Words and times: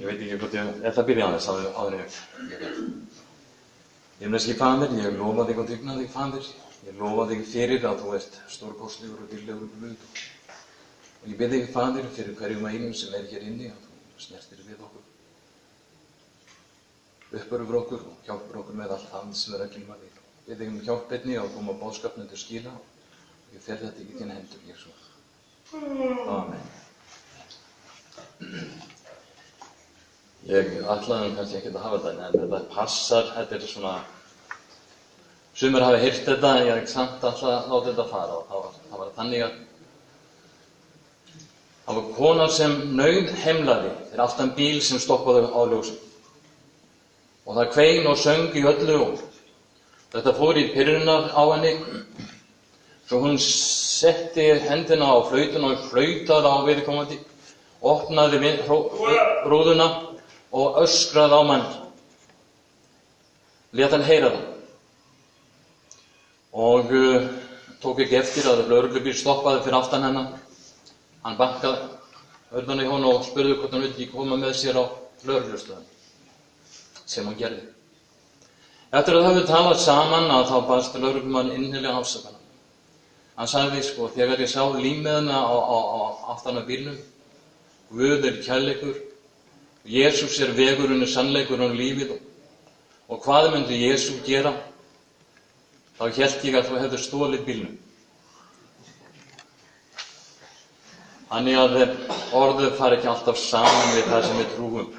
Ég 0.00 0.06
veit 0.08 0.20
ekki 0.24 0.36
hvort 0.40 0.54
ég 0.56 0.68
ætla 0.88 1.02
að 1.02 1.08
byrja 1.10 1.24
á 1.28 1.30
þess 1.34 1.48
áður 1.52 1.92
en 1.92 1.98
ég 2.00 2.14
ég 2.48 2.60
veit. 2.62 2.76
Himneski 4.20 4.54
faðir, 4.56 4.94
ég 4.96 5.18
lofa 5.18 5.44
þig 5.48 5.58
og 5.60 5.66
digna 5.68 5.96
þig 5.98 6.10
faðir. 6.14 6.46
Ég 6.86 6.94
lofa 7.00 7.26
þig 7.28 7.42
fyrir 7.50 7.84
að 7.84 7.98
þú 8.00 8.14
ert 8.16 8.34
stórkostlegur 8.54 9.20
og 9.24 9.28
dýrlegur 9.28 9.68
Guð. 9.82 10.00
Og 11.20 11.26
ég 11.28 11.36
byrði 11.36 11.58
þig 11.62 11.72
faðir 11.74 12.06
fyrir 12.16 12.38
hverjum 12.38 12.64
einum 12.70 12.94
sem 12.96 13.12
er 13.18 13.26
hér 13.28 13.44
inni 13.50 13.68
að 13.68 13.80
þú 13.84 14.24
snertir 14.24 14.62
við 14.64 14.78
okkur. 14.86 15.04
Uppörfur 17.40 17.78
okkur 17.82 18.06
og 18.08 18.14
hjálpur 18.28 18.60
okkur 18.62 18.78
með 18.80 18.94
allt 18.96 19.08
það 19.12 19.34
sem 19.42 19.56
er 19.58 19.64
að 19.66 19.74
glíma 19.74 19.98
við. 20.00 20.14
Byrði 20.46 20.62
þig 20.62 20.70
um 20.72 20.84
hjálp 20.86 21.12
einni 21.18 21.36
að 21.42 21.52
koma 21.58 21.76
bóðskapnum 21.82 22.30
til 22.32 22.40
skila 22.40 22.72
og 22.72 23.52
ég 23.52 23.60
fer 23.66 23.82
þetta 23.84 24.00
ekki 24.06 24.16
þín 24.22 24.32
hendur, 24.38 24.64
Jésu. 24.70 24.90
Amen. 26.38 26.64
Ég 30.48 30.70
ætlaði 30.88 31.34
kannski 31.36 31.58
ekki 31.58 31.70
að 31.74 31.82
hafa 31.84 31.98
þetta, 32.00 32.26
en 32.26 32.36
þetta 32.38 32.60
passar, 32.72 33.26
þetta 33.34 33.56
er 33.58 33.64
svona, 33.68 33.90
sumir 35.52 35.84
hafi 35.84 35.98
heyrt 36.00 36.22
þetta, 36.24 36.52
en 36.54 36.64
ég 36.64 36.70
er 36.72 36.80
ekki 36.80 36.92
samt 36.94 37.26
alltaf 37.28 37.42
að 37.44 37.68
láta 37.68 37.90
þetta 37.90 38.06
fara. 38.08 38.38
Og 38.38 38.46
það 38.48 38.62
var, 38.62 38.78
það 38.88 39.02
var 39.02 39.12
þannig 39.18 39.44
að 39.44 39.58
það 41.84 41.98
var 41.98 42.08
konar 42.16 42.54
sem 42.56 42.78
nauð 42.96 43.30
heimlaði 43.42 43.92
fyrir 44.08 44.24
aftan 44.24 44.54
bíl 44.56 44.80
sem 44.86 45.02
stoppaði 45.02 45.44
á 45.44 45.60
ljósum. 45.74 46.00
Og 47.44 47.56
það 47.58 47.72
kvein 47.76 48.08
og 48.08 48.20
söng 48.24 48.56
í 48.56 48.64
öllu 48.72 48.98
og 49.04 49.24
þetta 50.14 50.36
fór 50.40 50.56
í 50.56 50.68
pyrrunar 50.72 51.32
á 51.36 51.42
henni, 51.52 51.76
svo 53.04 53.20
hún 53.26 53.36
setti 53.44 54.54
hendina 54.64 55.12
á 55.12 55.20
flautuna 55.28 55.74
og 55.74 55.88
flautaði 55.90 56.48
á 56.48 56.56
viðkomandi, 56.64 57.24
opnaði 57.80 58.40
við, 58.40 58.62
hró, 58.68 58.86
rúðuna 59.50 59.90
og 60.50 60.80
öskraði 60.82 61.38
á 61.38 61.42
mann. 61.46 61.66
Lét 63.76 63.92
hann 63.94 64.06
heyra 64.06 64.32
það. 64.34 64.46
Og 66.50 66.90
uh, 66.90 67.28
tók 67.82 68.02
ekki 68.02 68.18
eftir 68.18 68.48
að 68.50 68.64
lauruglubíl 68.66 69.14
stoppaði 69.14 69.62
fyrir 69.64 69.78
aftan 69.78 70.06
hennar. 70.08 70.32
Hann 71.22 71.38
bankaði 71.38 71.86
hörðan 72.50 72.82
í 72.82 72.88
hún 72.88 73.06
og 73.06 73.22
spurði 73.28 73.58
hvort 73.60 73.76
hann 73.76 73.84
vildi 73.86 74.08
koma 74.10 74.38
með 74.40 74.56
sér 74.58 74.80
á 74.82 74.84
lauruglustöðan. 75.28 75.86
Sem 77.06 77.28
hann 77.28 77.38
gerði. 77.38 77.62
Eftir 78.90 79.14
að 79.14 79.22
það 79.22 79.28
höfðu 79.30 79.46
talað 79.46 79.82
saman 79.84 80.32
að 80.34 80.48
þá 80.50 80.56
baðst 80.66 80.98
lauruglumann 80.98 81.52
innilega 81.54 82.00
ásakana. 82.02 82.40
Hann 83.38 83.48
sagði 83.48 83.84
sko, 83.86 84.08
þegar 84.12 84.42
ég 84.42 84.50
sá 84.50 84.64
límiðna 84.74 85.36
á, 85.38 85.54
á, 85.54 85.78
á 85.78 86.00
aftan 86.34 86.58
af 86.58 86.66
bílnum, 86.66 86.98
Guð 87.90 88.26
er 88.26 88.36
kærleikur, 88.44 88.98
Jésús 89.88 90.36
er 90.44 90.52
vegurinn 90.56 91.02
og 91.02 91.08
sannleikurinn 91.08 91.70
og 91.70 91.76
lífið 91.78 92.10
og, 92.16 93.20
hvað 93.24 93.52
myndi 93.54 93.78
Jésú 93.80 94.18
gera? 94.26 94.52
Þá 95.98 96.04
held 96.16 96.44
ég 96.46 96.58
að 96.58 96.68
þú 96.68 96.80
hefur 96.80 97.00
stólið 97.04 97.46
bílnum. 97.46 97.78
Þannig 101.30 101.56
að 101.60 101.74
orðuð 102.34 102.76
fari 102.78 102.98
ekki 102.98 103.08
alltaf 103.10 103.38
saman 103.38 103.94
við 103.94 104.08
það 104.10 104.24
sem 104.26 104.38
við 104.40 104.52
trúum. 104.54 104.90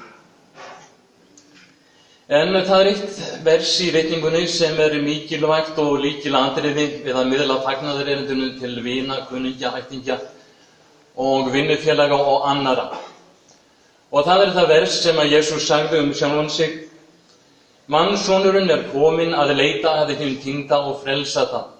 En 2.32 2.54
það 2.64 2.78
er 2.80 2.88
eitt 2.92 3.16
vers 3.44 3.72
í 3.84 3.90
reikningunni 3.92 4.46
sem 4.48 4.78
er 4.80 4.94
mikilvægt 5.04 5.78
og 5.82 5.98
líkilandriði 6.00 6.86
við 7.04 7.18
að 7.18 7.28
miðla 7.28 7.58
fagnaðarerindunum 7.66 8.54
til 8.60 8.76
vina, 8.84 9.18
kunningja, 9.28 9.74
ættingja 9.82 10.16
og 11.20 11.50
vinnufélaga 11.52 12.16
og 12.16 12.46
annara. 12.48 12.86
Og 14.12 14.26
það 14.26 14.42
er 14.44 14.50
það 14.52 14.72
vers 14.74 14.96
sem 15.00 15.20
að 15.22 15.30
Jésús 15.32 15.66
sagði 15.66 16.00
um 16.04 16.10
sjálfan 16.12 16.50
sig. 16.52 16.72
Mannsónurinn 17.92 18.70
er 18.70 18.82
komin 18.92 19.32
að 19.32 19.54
leita 19.56 19.94
að 20.02 20.12
þínu 20.18 20.36
týnda 20.42 20.80
og 20.84 20.98
frelsa 21.00 21.46
það. 21.48 21.70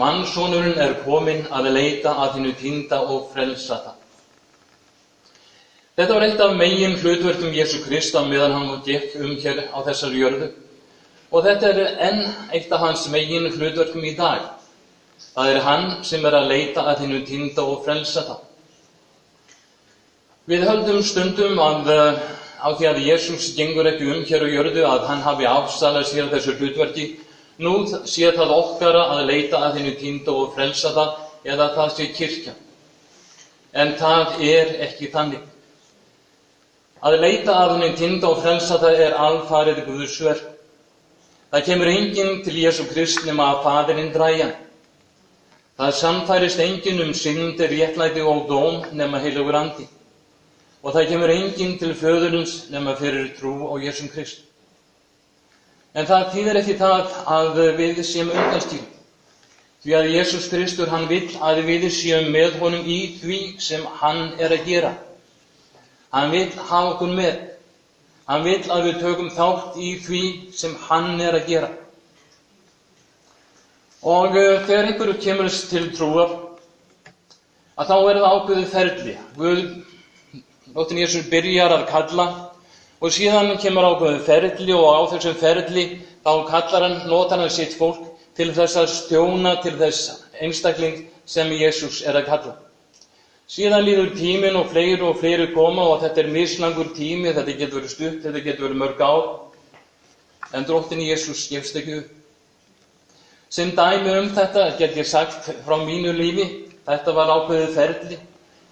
Mannsónurinn 0.00 0.80
er 0.84 0.98
komin 1.06 1.46
að 1.48 1.70
leita 1.72 2.12
að 2.20 2.36
þínu 2.36 2.52
týnda 2.60 3.00
og 3.08 3.30
frelsa 3.32 3.80
það. 3.86 3.96
Þetta 5.94 6.14
var 6.14 6.26
eitt 6.26 6.40
af 6.44 6.54
megin 6.58 6.96
hlutverkum 7.00 7.52
Jésu 7.54 7.80
Krist 7.86 8.16
á 8.18 8.22
meðan 8.26 8.52
hann 8.52 8.80
gekk 8.84 9.16
um 9.22 9.36
hér 9.40 9.64
á 9.72 9.78
þessari 9.86 10.20
jörðu. 10.20 10.48
Og 11.32 11.44
þetta 11.46 11.70
er 11.70 12.00
enn 12.04 12.24
eitt 12.52 12.72
af 12.72 12.84
hans 12.84 13.08
megin 13.08 13.48
hlutverkum 13.48 14.04
í 14.04 14.16
dag. 14.18 14.50
Það 15.34 15.54
er 15.54 15.64
hann 15.64 15.92
sem 16.04 16.24
er 16.26 16.36
að 16.36 16.50
leita 16.52 16.84
að 16.84 17.04
þínu 17.04 17.24
týnda 17.28 17.64
og 17.64 17.86
frelsa 17.86 18.26
það. 18.26 18.42
Við 20.44 20.66
höldum 20.68 20.98
stundum 21.00 21.56
að 21.56 21.86
á 22.60 22.68
því 22.76 22.88
að 22.90 22.98
Jésús 23.06 23.46
gengur 23.56 23.86
ekki 23.88 24.10
um 24.12 24.24
hér 24.28 24.42
á 24.44 24.48
jörðu 24.52 24.82
að 24.84 25.06
hann 25.08 25.22
hafi 25.24 25.46
afsalað 25.48 26.04
sér 26.10 26.28
þessu 26.32 26.52
hlutverki. 26.58 27.06
Nú 27.64 27.86
sé 27.88 28.28
það 28.36 28.52
okkara 28.52 29.06
að 29.14 29.22
leita 29.30 29.62
að 29.64 29.78
þínu 29.78 29.94
týnda 30.02 30.34
og 30.36 30.52
frelsa 30.52 30.92
það 30.92 31.48
eða 31.48 31.70
það 31.78 31.94
sé 31.96 32.08
kirkja. 32.18 32.54
En 33.72 33.94
það 33.96 34.36
er 34.44 34.74
ekki 34.84 35.08
þannig. 35.16 35.40
Að 37.04 37.18
leita 37.20 37.56
að 37.62 37.74
henni 37.74 37.90
týnda 37.96 38.28
og 38.28 38.44
frelsa 38.44 38.78
það 38.84 39.00
er 39.06 39.18
alfarið 39.24 39.82
Guðsverk. 39.88 40.44
Það 41.54 41.66
kemur 41.70 41.94
enginn 41.94 42.38
til 42.44 42.60
Jésu 42.60 42.84
Krist 42.92 43.24
nema 43.24 43.48
að 43.54 43.64
fadirinn 43.64 44.12
dræja. 44.12 44.52
Það 45.80 45.98
samfærist 46.04 46.60
enginn 46.60 47.02
um 47.08 47.16
syndir, 47.16 47.72
réttlæti 47.72 48.20
og 48.20 48.48
dóm 48.48 48.82
nema 48.92 49.24
heilugur 49.24 49.56
andi. 49.64 49.88
Og 50.84 50.92
það 50.92 51.06
kemur 51.08 51.32
enginn 51.32 51.78
til 51.80 51.94
föðurins 51.96 52.66
nema 52.72 52.92
fyrir 52.98 53.30
trú 53.38 53.54
á 53.72 53.74
Jésum 53.80 54.10
Krist. 54.12 54.42
En 55.96 56.04
það 56.04 56.26
þýðir 56.34 56.58
ekki 56.60 56.74
það 56.76 57.14
að 57.32 57.60
við 57.78 58.02
séum 58.04 58.32
undanstýr. 58.34 58.82
Því 59.84 59.94
að 59.96 60.10
Jésús 60.12 60.48
Kristur 60.52 60.92
hann 60.92 61.06
vill 61.08 61.30
að 61.44 61.62
við 61.64 61.86
séum 61.92 62.28
með 62.34 62.58
honum 62.60 62.84
í 62.88 62.98
því 63.20 63.38
sem 63.60 63.84
hann 64.00 64.34
er 64.40 64.52
að 64.56 64.68
gera. 64.68 64.92
Hann 66.12 66.30
vill 66.32 66.50
hafa 66.58 66.92
okkur 66.94 67.14
með. 67.16 67.40
Hann 68.28 68.44
vill 68.44 68.62
að 68.72 68.86
við 68.88 69.00
tökum 69.02 69.32
þátt 69.32 69.80
í 69.80 69.94
því 70.04 70.22
sem 70.56 70.76
hann 70.86 71.20
er 71.20 71.38
að 71.40 71.48
gera. 71.48 71.72
Og 74.04 74.36
þegar 74.36 74.90
einhverju 74.90 75.16
kemur 75.24 75.48
til 75.70 75.86
trúar, 75.96 76.32
að 77.80 77.88
þá 77.88 77.94
er 77.98 78.18
það 78.20 78.30
ákveðið 78.30 78.72
ferli. 78.72 79.14
Guð, 79.36 79.62
nóttin 80.72 81.02
Jésús 81.02 81.28
byrjar 81.28 81.74
að 81.74 81.86
kalla 81.90 82.26
og 83.04 83.12
síðan 83.12 83.56
kemur 83.60 83.84
ákveðið 83.90 84.24
ferli 84.24 84.72
og 84.72 84.86
á 84.88 85.00
þessum 85.12 85.36
ferli 85.36 85.84
þá 86.24 86.32
kallar 86.48 86.86
hann, 86.86 87.00
notar 87.10 87.42
hann 87.42 87.52
sitt 87.52 87.76
fólk 87.76 88.06
til 88.34 88.50
þess 88.56 88.78
að 88.80 88.92
stjóna 88.94 89.58
til 89.62 89.74
þess 89.78 90.22
einstakling 90.40 91.04
sem 91.28 91.52
Jésús 91.52 92.00
er 92.06 92.16
að 92.16 92.28
kalla. 92.30 92.54
Síðan 93.44 93.84
líður 93.84 94.14
tíminn 94.16 94.56
og 94.56 94.70
fleiri 94.72 95.04
og 95.04 95.18
fleiri 95.20 95.50
koma 95.52 95.84
og 95.92 96.00
þetta 96.00 96.22
er 96.22 96.32
mislangur 96.32 96.94
tími, 96.96 97.34
þetta 97.36 97.56
getur 97.58 97.80
verið 97.82 97.92
stutt, 97.92 98.20
þetta 98.24 98.44
getur 98.46 98.66
verið 98.66 98.80
mörg 98.80 99.02
ár. 99.04 99.26
En 100.56 100.64
dróttin 100.64 101.02
Jésús 101.04 101.44
gefst 101.52 101.76
ekki 101.76 101.98
upp. 102.00 102.12
Sem 103.52 103.74
dæmi 103.76 104.16
um 104.16 104.30
þetta 104.34 104.70
get 104.78 104.96
ég 104.96 105.06
sagt 105.06 105.52
frá 105.66 105.76
mínu 105.84 106.14
lífi, 106.16 106.46
þetta 106.88 107.12
var 107.14 107.34
ákveðið 107.36 107.76
ferli. 107.76 108.18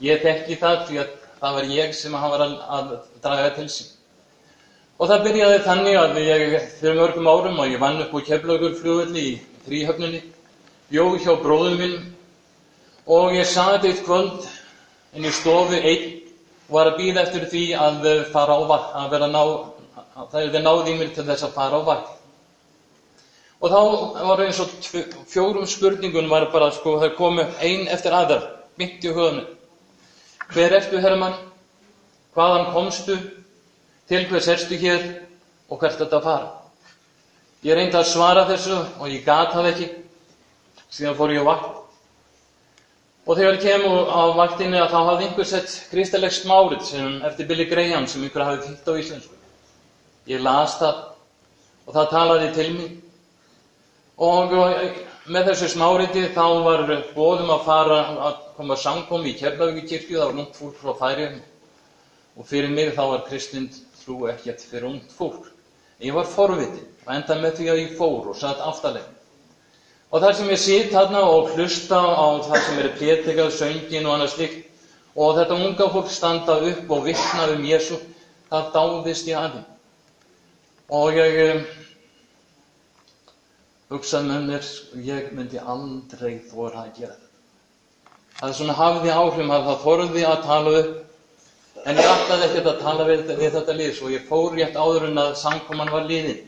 Ég 0.02 0.24
þekki 0.24 0.56
það 0.58 0.86
því 0.88 1.02
að 1.04 1.12
það 1.42 1.58
var 1.58 1.68
ég 1.74 1.94
sem 1.98 2.14
hann 2.14 2.30
var 2.30 2.44
að, 2.44 2.54
að 2.78 2.90
draga 3.24 3.50
til 3.56 3.66
sín. 3.72 3.90
Og 5.02 5.08
það 5.10 5.24
byrjaði 5.26 5.60
þannig 5.66 5.96
að 5.98 6.18
ég 6.22 6.66
fyrir 6.78 6.98
mörgum 7.00 7.26
árum 7.26 7.58
og 7.58 7.70
ég 7.72 7.80
vann 7.82 8.02
upp 8.04 8.12
á 8.14 8.18
keflaugur 8.28 9.16
í 9.18 9.28
þrýhöfnunni, 9.66 10.20
bjóð 10.92 11.16
hjá 11.24 11.32
bróðum 11.42 11.80
minn 11.80 11.96
og 13.10 13.34
ég 13.34 13.48
saði 13.50 13.90
eitt 13.90 14.04
kvöld 14.06 14.46
en 15.16 15.26
ég 15.26 15.34
stofi 15.34 15.80
einn 15.80 16.04
og 16.68 16.76
var 16.76 16.92
að 16.92 17.00
býða 17.00 17.24
eftir 17.26 17.46
því 17.50 17.62
að 17.76 18.06
fara 18.32 18.54
á 18.54 18.62
vakt, 18.70 18.92
að 18.96 19.10
vera 19.16 19.28
ná, 19.28 19.42
að 20.16 20.28
það 20.32 20.54
er 20.60 20.62
náði 20.64 20.94
mér 21.00 21.10
til 21.16 21.26
þess 21.26 21.46
að 21.48 21.56
fara 21.56 21.80
á 21.82 21.88
vakt. 21.88 22.12
Og 23.62 23.70
þá 23.70 23.80
var 24.30 24.44
eins 24.46 24.60
og 24.62 24.70
fjórum 25.30 25.66
spurningun 25.70 26.30
var 26.30 26.48
bara 26.54 26.70
sko, 26.74 26.96
það 27.02 27.18
komu 27.18 27.44
ein 27.60 27.90
eftir 27.90 28.14
aðrar, 28.14 28.46
mitt 28.78 29.04
í 29.04 29.12
höfnu. 29.12 29.44
Hver 30.52 30.74
ertu, 30.76 30.98
Herman? 31.00 31.32
Hvaðan 32.36 32.72
komstu? 32.74 33.14
Til 34.08 34.26
hvers 34.28 34.48
erstu 34.52 34.76
hér? 34.76 35.04
Og 35.72 35.78
hvert 35.80 35.96
þetta 35.96 36.18
að 36.18 36.26
fara? 36.26 36.48
Ég 37.64 37.78
reyndi 37.78 37.96
að 37.96 38.10
svara 38.10 38.42
þessu 38.50 38.74
og 38.76 39.06
ég 39.08 39.24
gata 39.24 39.54
það 39.54 39.68
ekki. 39.70 39.86
Síðan 40.92 41.16
fór 41.16 41.32
ég 41.32 41.40
á 41.40 41.48
vakt. 41.48 41.78
Og 43.22 43.38
þegar 43.38 43.56
ég 43.56 43.62
kem 43.62 43.86
á 43.86 44.22
vaktinni 44.36 44.80
að 44.82 44.92
þá 44.92 44.98
hafði 44.98 45.28
einhver 45.28 45.48
sett 45.48 45.76
kristileg 45.92 46.34
smárið 46.34 46.84
sem 46.88 47.14
eftir 47.28 47.48
Billy 47.48 47.68
Graham 47.70 48.08
sem 48.10 48.24
einhver 48.26 48.44
hafði 48.44 48.66
þýtt 48.66 48.90
á 48.90 48.92
íslensku. 48.98 49.38
Ég 50.28 50.42
las 50.42 50.76
það 50.82 50.98
og 51.86 51.96
það 51.96 52.10
talaði 52.12 52.50
til 52.58 52.68
mig. 52.76 52.92
Og 54.20 54.52
með 55.30 55.52
þessu 55.52 55.68
smáriti 55.70 56.26
þá 56.34 56.44
var 56.64 56.84
bóðum 57.14 57.52
að 57.54 57.64
fara 57.66 57.98
að 58.28 58.38
koma 58.56 58.76
samkomi 58.76 59.30
í 59.30 59.38
Keflavíkukirkju, 59.38 60.18
það 60.18 60.26
var 60.26 60.38
núnt 60.38 60.58
fólk 60.58 60.78
frá 60.80 60.94
færiðum. 60.98 61.40
og 62.36 62.46
fyrir 62.48 62.70
mig 62.72 62.94
þá 62.96 63.02
var 63.10 63.24
kristin 63.28 63.66
trú 64.02 64.26
ekkert 64.30 64.62
fyrir 64.64 64.88
ungt 64.88 65.10
fólk. 65.12 65.50
Ég 66.00 66.14
var 66.16 66.24
forvitinn 66.24 66.88
og 67.04 67.10
enda 67.14 67.36
með 67.36 67.58
því 67.58 67.66
að 67.68 67.80
ég 67.82 67.96
fór 67.98 68.30
og 68.32 68.38
satt 68.38 68.62
aftalega. 68.64 69.10
Og 70.12 70.20
þar 70.20 70.34
sem 70.36 70.50
ég 70.52 70.60
sitt 70.60 70.90
þarna 70.92 71.22
og 71.28 71.52
hlusta 71.52 71.98
á 72.00 72.26
það 72.44 72.64
sem 72.66 72.80
er 72.80 72.88
pétikað, 72.98 73.52
söngin 73.56 74.08
og 74.08 74.16
annað 74.16 74.32
slikt 74.34 74.66
og 75.14 75.36
þetta 75.36 75.60
unga 75.60 75.88
fólk 75.92 76.10
standa 76.10 76.56
upp 76.70 76.90
og 76.90 77.04
vittna 77.04 77.46
um 77.52 77.64
Jésu, 77.68 78.00
það 78.48 78.72
dáðist 78.74 79.28
ég 79.28 79.38
að 79.38 79.54
því. 79.54 79.62
Og 80.92 81.16
ég 81.16 81.38
um, 81.46 81.62
hugsaði 83.92 84.28
með 84.28 84.48
mér, 84.48 84.70
ég 85.06 85.28
myndi 85.36 85.60
aldrei 85.60 86.38
þóra 86.50 86.86
að 86.86 86.96
gera 86.98 87.16
þetta. 87.16 87.28
Það 88.38 88.54
svona 88.58 88.76
hafði 88.78 89.10
áhrifum 89.14 89.52
að 89.54 89.66
það 89.68 89.82
þorði 89.82 90.22
að 90.26 90.40
tala 90.46 90.72
upp, 90.78 90.94
en 91.82 92.00
ég 92.00 92.08
ætlaði 92.12 92.46
ekkert 92.48 92.70
að 92.72 92.80
tala 92.82 93.06
við, 93.10 93.22
við 93.38 93.56
þetta 93.56 93.76
lið, 93.78 93.92
svo 93.98 94.10
ég 94.12 94.26
fór 94.30 94.56
rétt 94.56 94.78
áður 94.78 95.06
en 95.10 95.22
að 95.22 95.36
samkoman 95.42 95.92
var 95.92 96.08
liðin. 96.08 96.40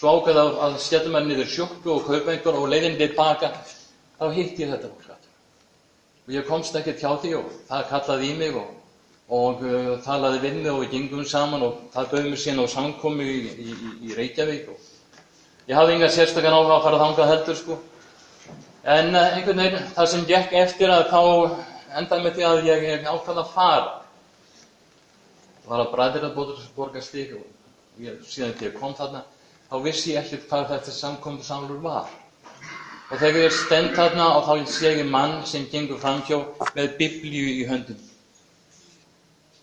Svo 0.00 0.16
ákveði 0.16 0.42
að, 0.42 0.58
að 0.66 0.76
skellum 0.82 1.16
mér 1.18 1.26
niður 1.28 1.50
sjókku 1.54 1.94
og 1.94 2.06
kaupa 2.08 2.34
einhver 2.34 2.58
og 2.58 2.68
leiðin 2.72 2.98
tilbaka, 2.98 3.52
þá 4.18 4.26
hitt 4.36 4.62
ég 4.62 4.72
þetta 4.72 4.90
fólk 4.90 5.10
aftur. 5.14 5.32
Og 6.26 6.36
ég 6.38 6.46
komst 6.48 6.78
ekkert 6.80 7.02
hjá 7.02 7.10
því 7.20 7.34
og 7.40 7.50
það 7.68 7.88
kallaði 7.90 8.30
í 8.30 8.38
mig 8.40 8.56
og, 8.56 8.70
og 9.40 9.66
uh, 9.66 9.90
talaði 10.06 10.40
við 10.46 10.62
mig 10.62 10.72
og 10.72 10.80
við 10.84 10.94
gengum 10.96 11.26
saman 11.28 11.66
og 11.68 11.82
það 11.92 12.14
bauð 12.14 12.30
mér 12.30 12.42
síðan 12.42 12.64
á 12.64 12.74
samkomi 12.74 13.28
í, 13.28 13.42
í, 13.68 13.76
í 14.08 14.16
Reykjavík 14.16 14.72
og 14.72 14.89
Ég 15.70 15.78
hafði 15.78 15.92
enga 15.94 16.06
sérstakann 16.10 16.54
áhuga 16.56 16.76
að 16.80 16.82
fara 16.82 16.98
þangað 16.98 17.28
heldur 17.30 17.56
sko. 17.58 17.74
En 18.90 19.12
uh, 19.14 19.36
einhvern 19.36 19.60
veginn, 19.62 19.84
það 19.94 20.08
sem 20.10 20.24
gekk 20.26 20.54
eftir 20.58 20.90
að 20.90 21.04
þá 21.12 21.20
endaði 22.00 22.24
með 22.24 22.34
því 22.38 22.46
að 22.48 22.62
ég, 22.66 22.86
ég 22.88 23.06
ákvaði 23.06 23.42
að 23.44 23.52
fara. 23.52 23.92
Það 25.60 25.68
var 25.68 25.84
að 25.84 25.92
bræðir 25.92 26.26
að 26.26 26.40
borga 26.74 27.04
stík 27.06 27.36
og 27.38 28.02
ég, 28.02 28.18
síðan 28.26 28.56
þegar 28.56 28.66
ég 28.66 28.74
kom 28.80 28.98
þarna, 28.98 29.22
þá 29.70 29.76
vissi 29.86 30.16
ég 30.16 30.24
ekkert 30.24 30.50
hvað 30.50 30.66
þetta 30.72 30.96
samkomðu 30.96 31.48
samlur 31.52 31.80
var. 31.86 32.10
Og 33.12 33.14
þegar 33.22 33.40
ég 33.44 33.56
stend 33.60 33.94
þarna 33.94 34.28
og 34.40 34.50
þá 34.50 34.74
sé 34.74 34.94
ég 34.96 35.06
mann 35.14 35.38
sem 35.46 35.70
gengur 35.70 36.02
framhjá 36.02 36.42
með 36.74 36.98
biblíu 36.98 37.46
í 37.60 37.64
höndum. 37.70 38.02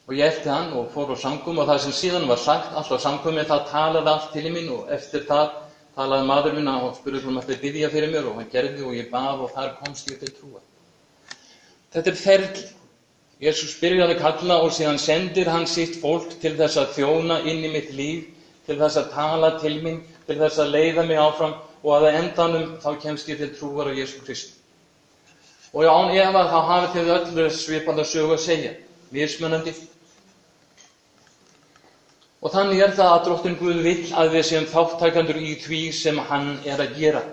Og 0.08 0.16
ég 0.16 0.32
eftir 0.32 0.56
hann 0.56 0.72
og 0.72 0.88
fór 0.96 1.12
á 1.12 1.20
samkom 1.20 1.60
og 1.60 1.68
það 1.68 1.84
sem 1.90 2.00
síðan 2.00 2.32
var 2.32 2.40
sagt, 2.40 2.72
alltaf 2.72 3.04
samkomið, 3.04 3.50
það 3.52 3.72
talaði 3.76 4.16
allt 4.16 4.30
til 4.32 4.48
í 4.48 4.56
minn 4.56 4.76
og 4.80 4.94
eftir 4.96 5.28
það 5.28 5.66
talaði 5.98 6.28
maður 6.30 6.58
minna 6.58 6.78
og 6.86 6.96
spurði 7.00 7.24
hvernig 7.24 7.40
maður 7.40 7.54
ætti 7.54 7.58
að 7.58 7.64
byggja 7.66 7.92
fyrir 7.94 8.12
mér 8.14 8.28
og 8.30 8.36
hann 8.38 8.50
gerði 8.52 8.84
og 8.86 8.98
ég 8.98 9.08
bað 9.14 9.46
og 9.46 9.54
þar 9.56 9.72
komst 9.82 10.12
ég 10.12 10.20
til 10.22 10.34
trúa. 10.36 10.62
Þetta 11.96 12.12
er 12.12 12.20
ferli. 12.22 12.66
Jésús 13.38 13.76
byrjaði 13.78 14.16
að 14.16 14.22
kalla 14.24 14.56
og 14.66 14.72
síðan 14.74 14.98
sendir 15.02 15.50
hann 15.54 15.68
sitt 15.70 16.00
fólk 16.02 16.32
til 16.42 16.56
þess 16.58 16.80
að 16.82 16.94
þjóna 16.96 17.36
inn 17.46 17.66
í 17.66 17.70
mitt 17.70 17.92
líf, 17.94 18.32
til 18.66 18.78
þess 18.80 18.98
að 18.98 19.12
tala 19.14 19.52
til 19.62 19.76
mín, 19.84 20.00
til 20.26 20.38
þess 20.40 20.62
að 20.64 20.72
leiða 20.74 21.06
mig 21.06 21.22
áfram 21.22 21.54
og 21.84 21.92
að 22.00 22.08
endanum 22.16 22.72
þá 22.82 22.90
kemst 23.04 23.30
ég 23.30 23.38
til 23.42 23.52
trúar 23.54 23.90
á 23.90 23.98
Jésú 23.98 24.24
Kristi. 24.26 24.56
Og 25.74 25.86
án 25.86 26.16
ef 26.18 26.34
að 26.34 26.50
þá 26.50 26.60
hafið 26.72 26.96
þið 26.96 27.14
öllu 27.18 27.48
svipanda 27.54 28.06
sögu 28.10 28.34
að 28.34 28.44
segja, 28.48 28.74
mismunandi, 29.14 29.76
Og 32.42 32.54
þannig 32.54 32.82
er 32.86 32.92
það 32.94 33.12
að 33.14 33.24
dróttin 33.26 33.56
Guð 33.58 33.80
vill 33.86 34.12
að 34.14 34.36
við 34.36 34.44
séum 34.52 34.68
þáttakandur 34.70 35.40
í 35.42 35.56
því 35.64 35.80
sem 36.00 36.20
hann 36.30 36.52
er 36.70 36.84
að 36.84 36.94
gera. 37.00 37.24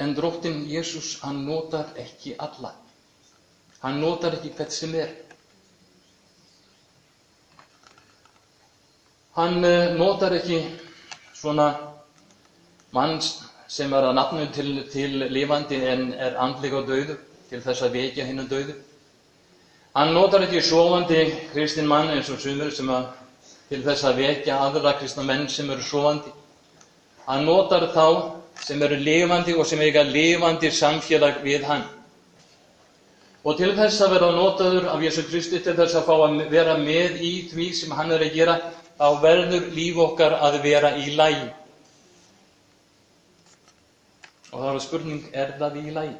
En 0.00 0.12
dróttin 0.16 0.58
Jésús, 0.68 1.14
hann 1.24 1.42
notar 1.46 1.94
ekki 2.00 2.34
alla. 2.40 2.74
Hann 3.80 4.00
notar 4.00 4.36
ekki 4.36 4.52
hvert 4.56 4.72
sem 4.76 4.94
er. 5.00 5.14
Hann 9.38 9.64
uh, 9.64 9.92
notar 9.96 10.36
ekki 10.36 10.60
svona 11.40 11.70
mann 12.92 13.16
sem 13.70 13.92
er 13.96 14.08
að 14.10 14.16
nafnu 14.18 14.46
til, 14.52 14.70
til 14.92 15.16
lifandi 15.32 15.78
en 15.88 16.10
er 16.12 16.36
andlega 16.42 16.82
döðu 16.84 17.16
til 17.48 17.60
þess 17.64 17.86
að 17.86 17.96
vekja 17.96 18.26
hennu 18.28 18.44
döðu. 18.50 18.76
Hann 19.92 20.12
notar 20.14 20.44
ekki 20.46 20.60
sofandi 20.62 21.22
kristinn 21.50 21.88
mann 21.90 22.12
eins 22.14 22.28
og 22.30 22.38
sumur 22.38 22.68
sem 22.70 22.90
að 22.94 23.08
til 23.70 23.80
þess 23.82 24.04
að 24.06 24.20
vekja 24.22 24.58
aðra 24.66 24.92
kristna 25.00 25.24
menn 25.26 25.48
sem 25.50 25.70
eru 25.74 25.82
sofandi. 25.82 26.30
Hann 27.26 27.42
notar 27.48 27.88
þá 27.90 28.04
sem 28.62 28.82
eru 28.86 29.00
lifandi 29.00 29.56
og 29.58 29.66
sem 29.66 29.82
eiga 29.82 30.04
lifandi 30.06 30.70
samfélag 30.70 31.42
við 31.42 31.66
hann. 31.66 31.82
Og 33.42 33.58
til 33.58 33.72
þess 33.74 33.98
að 34.06 34.14
vera 34.14 34.30
notaður 34.36 34.88
af 34.94 35.02
Jésu 35.02 35.26
Kristi 35.26 35.58
til 35.58 35.74
þess 35.74 35.98
að 35.98 36.06
fá 36.06 36.14
að 36.28 36.38
vera 36.54 36.78
með 36.78 37.18
í 37.26 37.34
því 37.50 37.68
sem 37.74 37.98
hann 37.98 38.14
er 38.14 38.22
að 38.28 38.34
gera, 38.38 38.58
þá 38.94 39.06
verður 39.26 39.70
líf 39.74 39.98
okkar 40.06 40.38
að 40.38 40.62
vera 40.70 40.94
í 40.94 41.10
lægi. 41.18 41.46
Og 44.52 44.58
það 44.60 44.70
var 44.70 44.84
spurning, 44.86 45.24
er 45.34 45.56
það 45.58 45.82
í 45.82 45.88
lægi? 45.98 46.18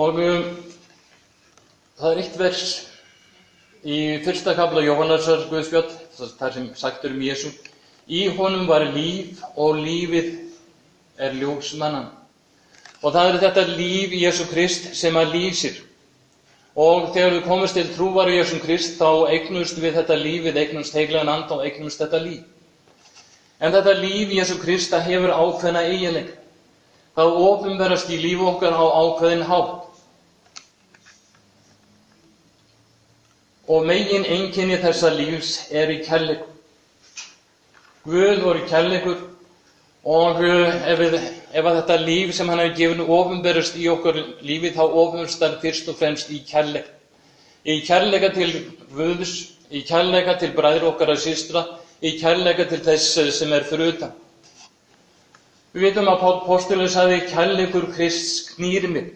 Og 0.00 0.20
um, 0.22 0.44
það 1.98 2.12
er 2.12 2.20
eitt 2.22 2.36
vers 2.40 2.62
í 3.84 3.98
fyrsta 4.24 4.54
kapla 4.56 4.84
Jóhannarsar 4.86 5.42
Guðspjall, 5.50 5.90
þar 6.38 6.54
sem 6.54 6.70
sagtur 6.78 7.12
um 7.12 7.20
Jésu. 7.24 7.50
Í 8.08 8.22
honum 8.38 8.64
var 8.70 8.86
líf 8.94 9.42
og 9.60 9.82
lífið 9.82 10.30
er 11.20 11.36
ljósmannan. 11.36 12.08
Og 13.02 13.12
það 13.12 13.28
er 13.28 13.38
þetta 13.44 13.66
líf 13.74 14.16
Jésu 14.22 14.48
Krist 14.48 14.90
sem 14.96 15.16
að 15.20 15.36
lýsir. 15.36 15.76
Og 16.80 17.10
þegar 17.12 17.36
við 17.36 17.46
komumst 17.50 17.76
til 17.76 17.88
trúvar 17.92 18.30
í 18.32 18.38
Jésu 18.38 18.60
Krist 18.62 18.96
þá 19.00 19.28
eignumst 19.34 19.78
við 19.82 20.00
þetta 20.00 20.16
lífið, 20.22 20.60
eignumst 20.64 20.96
heiglegan 20.96 21.32
and 21.32 21.52
og 21.52 21.64
eignumst 21.66 22.00
þetta 22.00 22.24
líf. 22.24 22.44
En 23.60 23.74
þetta 23.76 23.98
líf 24.00 24.32
í 24.32 24.40
Jésu 24.40 24.56
Krist 24.62 24.94
það 24.94 25.08
hefur 25.12 25.36
ákveðna 25.36 25.88
eiginleika. 25.92 26.36
Það 27.18 27.38
ofinverast 27.44 28.10
í 28.14 28.18
lífu 28.22 28.46
okkar 28.48 28.72
á 28.72 28.84
ákveðin 28.86 29.46
hátt. 29.48 29.89
Og 33.70 33.84
megin 33.86 34.24
einkenni 34.26 34.80
þessa 34.82 35.12
lífs 35.14 35.50
er 35.70 35.92
í 35.94 36.00
kærleikur. 36.02 36.48
Guð 38.02 38.40
voru 38.42 38.64
kærleikur 38.66 39.20
og 40.10 40.40
ef, 40.42 40.98
við, 40.98 41.14
ef 41.52 41.68
þetta 41.68 41.98
líf 42.00 42.32
sem 42.34 42.48
hann 42.50 42.62
hefur 42.64 42.78
gefinu 42.80 43.06
ofinverust 43.14 43.76
í 43.78 43.86
okkur 43.92 44.18
lífi 44.42 44.72
þá 44.74 44.80
ofinverust 44.88 45.42
það 45.42 45.58
fyrst 45.62 45.92
og 45.92 45.98
fremst 46.00 46.32
í 46.34 46.40
kærleik. 46.48 46.88
Í 47.68 47.76
kærleika 47.86 48.32
til 48.34 48.50
Guðs, 48.90 49.36
í 49.70 49.84
kærleika 49.86 50.34
til 50.40 50.50
bræður 50.56 50.88
okkar 50.94 51.12
að 51.14 51.22
systra, 51.28 51.66
í 52.02 52.16
kærleika 52.18 52.66
til 52.66 52.80
þess 52.88 53.20
sem 53.36 53.52
er 53.52 53.68
fyrir 53.68 53.94
utan. 53.94 54.16
Við 55.76 55.84
veitum 55.86 56.08
að 56.10 56.40
Póstulun 56.48 56.90
sagði 56.90 57.20
kærleikur 57.30 57.90
Krist 57.94 58.56
knýri 58.56 58.90
mig. 58.90 59.12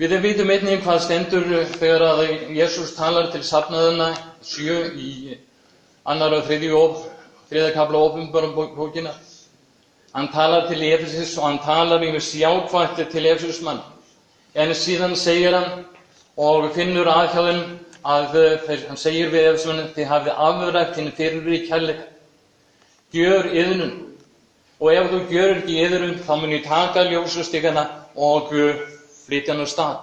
Við 0.00 0.14
vitum 0.24 0.48
einnig 0.48 0.78
hvað 0.80 1.02
stendur 1.04 1.42
þegar 1.74 2.02
að 2.06 2.20
Jésús 2.56 2.94
talar 2.96 3.26
til 3.34 3.42
safnaðuna 3.44 4.06
sjö 4.40 4.76
í 4.96 5.34
annar 6.08 6.38
og 6.38 6.46
þriða 6.48 7.72
kapla 7.74 7.98
ofinbörum 8.06 8.54
bókina. 8.78 9.10
Hann 10.14 10.30
talar 10.32 10.70
til 10.70 10.80
Efesis 10.86 11.34
og 11.36 11.44
hann 11.44 11.58
talar 11.60 12.00
yfir 12.00 12.24
sjákvætti 12.24 13.04
til 13.12 13.26
Efesis 13.28 13.60
mann. 13.60 13.82
En 14.54 14.72
síðan 14.72 15.12
segir 15.20 15.52
hann 15.52 15.84
og 16.36 16.70
finnur 16.72 17.10
aðhjáðin 17.12 17.60
að 18.00 18.38
þeir, 18.66 18.86
hann 18.88 19.00
segir 19.02 19.28
við 19.34 19.50
Efesis 19.50 19.68
mann 19.68 19.90
þið 19.98 20.08
hafið 20.14 20.40
afrækt 20.46 20.96
hinn 20.96 21.10
fyrir 21.18 21.50
í 21.58 21.60
kærleika. 21.66 22.06
Gjör 23.12 23.50
yðnum. 23.52 23.92
Og 24.80 24.94
ef 24.94 25.12
þú 25.12 25.20
gjör 25.28 25.54
ekki 25.58 25.76
yðnum 25.84 26.16
þá 26.24 26.32
mun 26.40 26.56
ég 26.56 26.64
taka 26.64 27.04
ljósustíkana 27.10 27.84
og 28.16 28.48
flytja 29.30 29.54
hann 29.54 29.64
á 29.64 29.68
stað. 29.70 29.98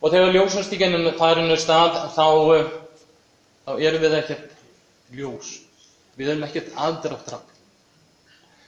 Og 0.00 0.12
þegar 0.12 0.34
ljósastíkinn 0.34 1.10
farin 1.18 1.52
á 1.52 1.56
stað 1.60 1.98
þá, 2.16 2.26
þá 3.64 3.72
erum 3.78 4.04
við 4.04 4.16
ekkert 4.20 4.54
ljós. 5.14 5.50
Við 6.16 6.30
erum 6.32 6.46
ekkert 6.46 6.72
aðdráttrafn. 6.76 7.50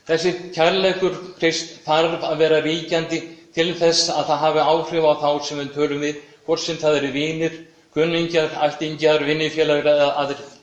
Þessi 0.07 0.31
kærleikur 0.55 1.17
Krist 1.39 1.81
þarf 1.83 2.23
að 2.23 2.39
vera 2.39 2.61
ríkjandi 2.63 3.19
til 3.55 3.73
þess 3.75 4.11
að 4.13 4.29
það 4.29 4.43
hafi 4.45 4.65
áhrif 4.71 5.07
á 5.07 5.13
þá 5.19 5.29
sem 5.43 5.59
við 5.59 5.73
tölum 5.75 6.03
við, 6.05 6.21
hvort 6.45 6.63
sem 6.63 6.77
það 6.79 6.99
eru 7.01 7.09
vinir, 7.11 7.57
kunningjar, 7.95 8.53
ættingjar, 8.67 9.25
vinnifélagur 9.27 9.89
eða 9.91 10.11
aðrir. 10.21 10.53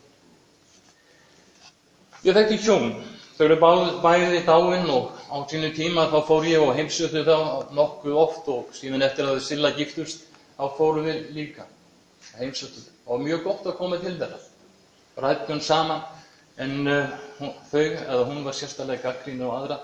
Ég 2.24 2.38
þekki 2.38 2.60
hjón. 2.64 2.94
Þau 3.34 3.46
eru 3.48 3.56
bæði 3.58 4.44
dáinn 4.46 4.90
og 4.94 5.16
á 5.26 5.42
sínu 5.50 5.72
tíma 5.74 6.04
þá 6.12 6.20
fór 6.28 6.44
ég 6.46 6.62
og 6.62 6.76
heimsöktu 6.76 7.24
þá 7.26 7.72
nokkuð 7.74 8.18
oft 8.22 8.50
og 8.52 8.68
síðan 8.76 9.02
eftir 9.02 9.26
að 9.26 9.40
þau 9.40 9.46
silla 9.48 9.72
giftust 9.74 10.28
þá 10.54 10.68
fórum 10.76 11.08
við 11.08 11.32
líka. 11.34 11.66
Heimsöktu 12.38 12.84
og 13.10 13.24
mjög 13.24 13.42
gott 13.48 13.66
að 13.66 13.76
koma 13.80 13.98
til 13.98 14.14
þeirra. 14.20 14.38
Ræðgjum 15.18 15.64
saman 15.66 16.06
en 16.62 16.86
uh, 16.86 17.18
þau, 17.72 17.82
eða 17.82 18.22
hún 18.30 18.46
var 18.46 18.54
sérstaklega 18.54 19.02
gaggrín 19.08 19.42
og 19.42 19.58
aðra. 19.58 19.82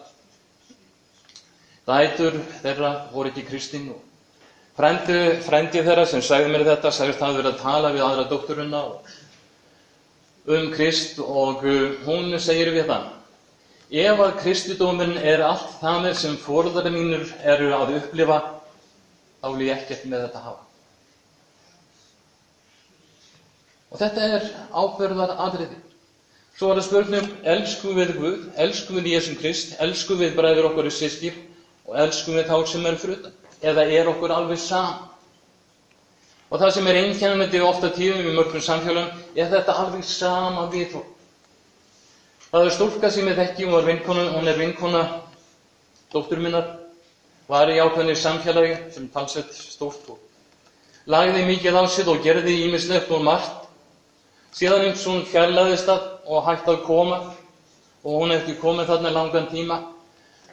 Dætur 1.90 2.38
þeirra 2.62 2.94
voru 3.10 3.34
ekki 3.34 3.48
kristin 3.50 3.90
og 3.96 3.98
frendi, 4.78 5.22
frendi 5.42 5.82
þeirra 5.82 6.06
sem 6.06 6.22
sagði 6.22 6.54
mér 6.54 6.68
þetta 6.70 6.94
sagðist 6.94 7.18
það 7.18 7.40
verið 7.42 7.56
að 7.56 7.62
tala 7.66 7.96
við 7.98 8.06
aðra 8.06 8.30
dótturuna 8.30 8.88
um 10.50 10.70
Krist 10.70 11.18
og 11.18 11.66
uh, 11.66 11.96
hún 12.06 12.38
segir 12.38 12.70
við 12.78 12.86
það 12.94 13.16
ef 13.90 14.20
að 14.22 14.36
kristidóminn 14.38 15.16
er 15.18 15.42
allt 15.42 15.82
með 15.82 16.16
sem 16.20 16.36
fórðari 16.38 16.92
mínur 16.94 17.26
eru 17.42 17.72
að 17.74 17.96
upplifa 17.98 18.38
þá 19.40 19.46
vil 19.50 19.66
ég 19.66 19.76
ekkert 19.76 20.04
með 20.06 20.26
þetta 20.26 20.42
hafa. 20.44 20.66
Og 23.90 23.98
þetta 23.98 24.26
er 24.36 24.48
ábyrðar 24.70 25.36
aðriði. 25.42 25.78
Svo 26.54 26.68
var 26.68 26.78
það 26.78 26.86
spurningum, 26.86 27.36
elsku 27.54 27.92
við 27.96 28.10
Guð, 28.20 28.40
elsku 28.60 28.96
við 28.98 29.06
Jésum 29.14 29.38
Krist, 29.40 29.74
elsku 29.82 30.18
við 30.20 30.34
bræður 30.36 30.70
okkur 30.70 30.90
í 30.90 30.92
sískir 30.94 31.38
og 31.88 31.96
elsku 31.98 32.34
við 32.36 32.50
þá 32.50 32.56
sem 32.70 32.86
er 32.86 32.98
frutan. 33.00 33.38
Eða 33.60 33.86
er 33.90 34.10
okkur 34.12 34.34
alveg 34.34 34.60
saman. 34.60 35.08
Og 36.50 36.58
það 36.60 36.74
sem 36.76 36.90
er 36.90 36.98
einkennandi 37.00 37.62
ofta 37.62 37.90
tíðum 37.94 38.28
í 38.28 38.34
mörgum 38.36 38.62
samfélagum 38.62 39.38
er 39.38 39.50
þetta 39.50 39.76
alveg 39.82 40.04
sama 40.06 40.68
viðhótt. 40.70 41.19
Það 42.50 42.64
er 42.66 42.72
stúlka 42.74 43.08
sem 43.14 43.28
ég 43.30 43.36
þekki, 43.38 43.66
hún, 43.70 43.84
vinkona, 43.86 44.22
hún 44.34 44.48
er 44.50 44.56
vinkona 44.58 45.00
dóttur 46.10 46.40
minnar, 46.42 46.64
var 47.46 47.70
í 47.70 47.76
ákveðinni 47.78 48.16
samfélagi 48.18 48.72
sem 48.90 49.06
talsett 49.14 49.54
stórt 49.54 50.08
og 50.10 50.18
lagði 51.14 51.44
mikið 51.46 51.78
á 51.78 51.82
sig 51.86 52.10
og 52.10 52.18
gerði 52.24 52.56
ímislegt 52.64 53.14
og 53.14 53.22
margt. 53.22 53.70
Síðan 54.50 54.88
eins 54.88 55.06
hún 55.06 55.22
fjallaðist 55.30 55.94
að 55.94 56.10
og 56.26 56.42
hætti 56.48 56.74
að 56.74 56.82
koma 56.90 57.22
og 58.02 58.18
hún 58.18 58.34
hefði 58.34 58.58
komið 58.58 58.90
þarna 58.90 59.14
langan 59.14 59.50
tíma 59.54 59.80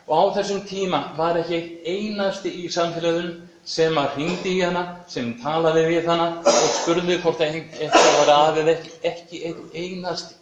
og 0.06 0.14
á 0.14 0.24
þessum 0.38 0.62
tíma 0.70 1.04
var 1.18 1.42
ekki 1.42 1.64
einasti 1.82 2.54
í 2.62 2.70
samfélaginu 2.70 3.40
sem 3.66 3.98
að 3.98 4.20
hrindi 4.20 4.60
í 4.60 4.62
hana, 4.62 4.86
sem 5.10 5.34
talaði 5.42 5.90
við 5.90 6.14
hana 6.14 6.36
og 6.46 6.74
spurði 6.78 7.18
hvort 7.26 7.42
eitthvað 7.42 8.20
var 8.22 8.36
aðeð 8.38 8.76
ekki, 8.78 9.00
ekki 9.02 9.48
einasti. 9.74 10.38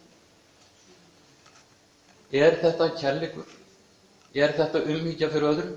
Er 2.36 2.56
þetta 2.62 2.90
kærleikur? 3.00 3.46
Er 4.36 4.52
þetta 4.58 4.82
umhyggja 4.84 5.28
fyrir 5.32 5.48
öðrum? 5.52 5.76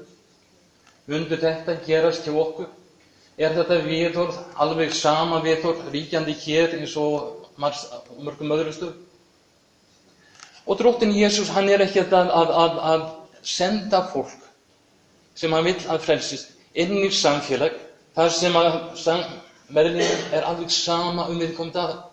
Mundur 1.09 1.39
þetta 1.41 1.75
gerast 1.85 2.25
hjá 2.27 2.33
okkur? 2.41 2.67
Er 3.39 3.53
þetta 3.55 3.77
viðhorð, 3.85 4.39
alveg 4.59 4.91
sama 4.93 5.39
viðhorð, 5.45 5.85
ríkjandi 5.93 6.35
hér 6.43 6.75
eins 6.79 6.95
og 6.99 7.47
mörgum 7.63 8.51
öðrum 8.55 8.75
stöðum? 8.75 9.05
Og 10.69 10.77
dróttin 10.77 11.15
Jésús, 11.15 11.49
hann 11.55 11.69
er 11.71 11.81
ekki 11.85 12.03
að, 12.03 12.13
að, 12.29 12.51
að, 12.63 12.79
að 12.91 13.05
senda 13.47 14.03
fólk 14.11 14.43
sem 15.39 15.53
hann 15.55 15.65
vill 15.65 15.79
að 15.89 16.03
frelsist 16.03 16.51
inn 16.77 16.97
í 16.99 17.07
samfélag 17.15 17.77
þar 18.17 18.33
sem 18.35 18.57
meðlunum 19.73 20.33
er 20.35 20.45
alveg 20.49 20.71
sama 20.73 21.29
um 21.31 21.39
viðkomandi 21.39 21.79
aðra. 21.79 22.03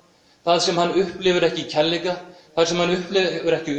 Það 0.46 0.60
sem 0.62 0.78
hann 0.78 0.94
upplifur 1.02 1.46
ekki 1.48 1.64
kærleika, 1.72 2.14
það 2.54 2.68
sem 2.70 2.80
hann 2.84 2.94
upplifur 2.94 3.56
ekki 3.58 3.76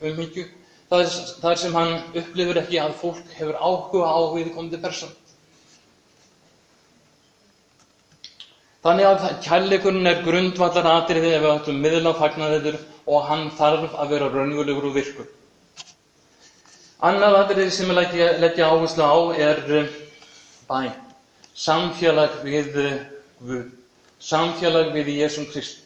umhyggju, 0.00 0.46
það 0.90 1.54
sem 1.60 1.76
hann 1.76 1.94
upplifur 2.14 2.60
ekki 2.62 2.80
að 2.82 2.98
fólk 3.00 3.30
hefur 3.38 3.56
áhuga 3.60 4.10
á 4.10 4.18
viðkomandi 4.34 4.80
person. 4.82 5.14
Þannig 8.86 9.08
að 9.08 9.24
kærleikurinn 9.42 10.06
er 10.06 10.20
grundvallar 10.22 10.86
atriði 10.92 11.32
ef 11.34 11.40
við 11.42 11.52
ætlum 11.52 11.80
miðla 11.82 12.12
á 12.14 12.20
fagnaðiður 12.20 12.76
og 13.06 13.24
hann 13.26 13.48
þarf 13.58 13.96
að 13.98 14.12
vera 14.14 14.28
raunverulegur 14.30 14.86
og 14.90 14.94
virkur. 14.94 15.26
Annað 17.06 17.40
atriði 17.40 17.72
sem 17.74 17.90
ég 17.90 17.98
leggja, 17.98 18.28
leggja 18.40 18.68
áherslu 18.70 19.02
á 19.02 19.16
er 19.48 19.64
bæn, 20.68 20.94
samfélag 21.54 22.38
við 22.46 22.78
Guð, 23.36 23.66
samfélag 24.22 24.94
við 24.94 25.10
Jésum 25.18 25.44
Krist. 25.50 25.82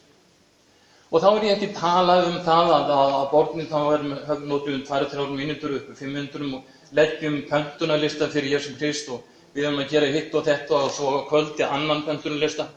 Og 1.10 1.18
þá 1.18 1.28
er 1.30 1.44
ég 1.48 1.56
ekki 1.56 1.74
talað 1.74 2.28
um 2.28 2.36
það 2.46 2.68
að 2.76 2.90
á 2.94 3.22
borðin 3.32 3.66
þá 3.66 3.78
höfum 3.82 4.44
notum 4.46 4.76
við 4.76 4.82
2-3 4.86 5.24
mínútur 5.34 5.72
upp 5.80 5.88
500 5.98 6.52
og 6.54 6.94
leggjum 6.94 7.38
pöntunarlista 7.50 8.28
fyrir 8.30 8.52
Jésum 8.54 8.76
Krist 8.78 9.08
og 9.10 9.24
við 9.56 9.66
höfum 9.66 9.80
að 9.82 9.90
gera 9.90 10.10
hitt 10.14 10.36
og 10.38 10.44
þetta 10.46 10.76
og 10.78 10.92
svo 10.94 11.14
kvöldi 11.26 11.66
annan 11.66 12.04
pöntunarlista. 12.06 12.68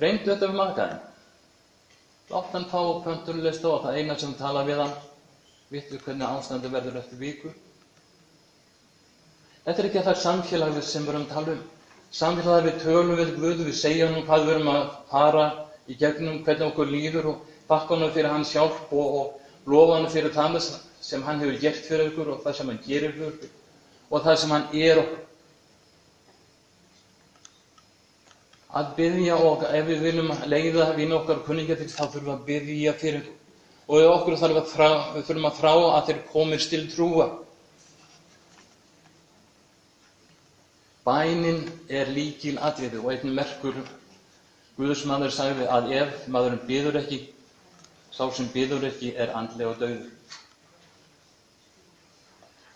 Reyndu 0.00 0.30
þetta 0.30 0.48
við 0.48 0.56
makaðin. 0.62 1.02
Látt 2.32 2.54
hann 2.56 2.64
fá 2.70 2.80
pöntunarlista 3.04 3.68
og 3.68 3.84
það 3.84 3.98
eina 4.00 4.16
sem 4.22 4.32
tala 4.38 4.62
við 4.64 4.80
hann, 4.80 4.94
vittu 5.74 6.00
hvernig 6.06 6.24
ástandi 6.38 6.70
verður 6.72 6.96
eftir 7.02 7.20
viku. 7.20 7.52
Þetta 9.66 9.76
er 9.82 9.90
ekki 9.90 10.06
það 10.08 10.22
samfélagið 10.22 10.88
sem 10.88 11.04
við 11.04 11.12
erum 11.12 11.28
að 11.28 11.34
tala 11.36 11.58
um. 11.58 11.60
Samfélagið 12.12 12.70
við 12.70 12.80
tölum 12.86 13.20
við 13.20 13.34
Guð, 13.36 13.62
við 13.68 13.76
segjum 13.76 14.16
hann 14.16 14.26
hvað 14.30 14.48
við 14.48 14.54
erum 14.56 14.72
að 14.72 14.88
fara 15.12 15.44
í 15.90 15.96
gegnum, 15.98 16.42
hvernig 16.46 16.68
okkur 16.68 16.92
líður 16.92 17.28
og 17.32 17.50
þakka 17.70 17.98
hann 17.98 18.14
fyrir 18.14 18.30
hans 18.30 18.52
hjálp 18.54 18.92
og, 18.92 19.18
og 19.18 19.70
lofa 19.72 19.98
hann 19.98 20.10
fyrir 20.12 20.34
það 20.34 20.60
sem 21.02 21.22
hann 21.26 21.42
hefur 21.42 21.58
gert 21.62 21.84
fyrir 21.88 22.12
okkur 22.12 22.32
og 22.36 22.40
það 22.44 22.56
sem 22.58 22.72
hann 22.72 22.80
gerir 22.86 23.14
fyrir 23.18 23.34
okkur 23.34 23.52
og 24.12 24.24
það 24.24 24.40
sem 24.42 24.54
hann 24.54 24.66
er 24.72 25.02
okkur. 25.02 25.20
Að 28.72 28.92
byggja 28.96 29.36
og 29.36 29.64
ef 29.68 29.86
við 29.88 30.02
viljum 30.06 30.34
leiða 30.48 30.90
vina 30.96 31.18
okkar 31.18 31.42
og 31.42 31.46
kunningja 31.48 31.76
til 31.76 31.90
þá 31.92 32.04
þurfum 32.06 32.28
við 32.28 32.34
að 32.34 32.44
byggja 32.48 32.98
fyrir 33.00 33.22
okkur 33.22 33.38
og 33.92 34.10
okkur 34.16 34.38
þarf 34.40 34.60
að 34.60 34.68
þrá, 34.70 34.90
við 35.16 35.24
þurfum 35.26 35.48
að 35.48 35.56
þrá 35.58 35.72
að 35.72 36.04
þeir 36.08 36.20
komir 36.30 36.68
til 36.70 36.82
trúa. 36.92 37.26
Bænin 41.02 41.64
er 41.90 42.12
líkil 42.14 42.54
atriði 42.62 43.00
og 43.02 43.10
einn 43.12 43.34
merkur 43.34 43.80
Guðsmaður 44.78 45.32
sagði 45.34 45.68
að 45.68 45.90
ef 45.98 46.26
maðurinn 46.32 46.62
byður 46.68 46.98
ekki, 47.02 47.18
sá 48.12 48.24
sem 48.32 48.48
byður 48.54 48.86
ekki 48.88 49.12
er 49.20 49.34
andlega 49.36 49.74
döður. 49.80 50.08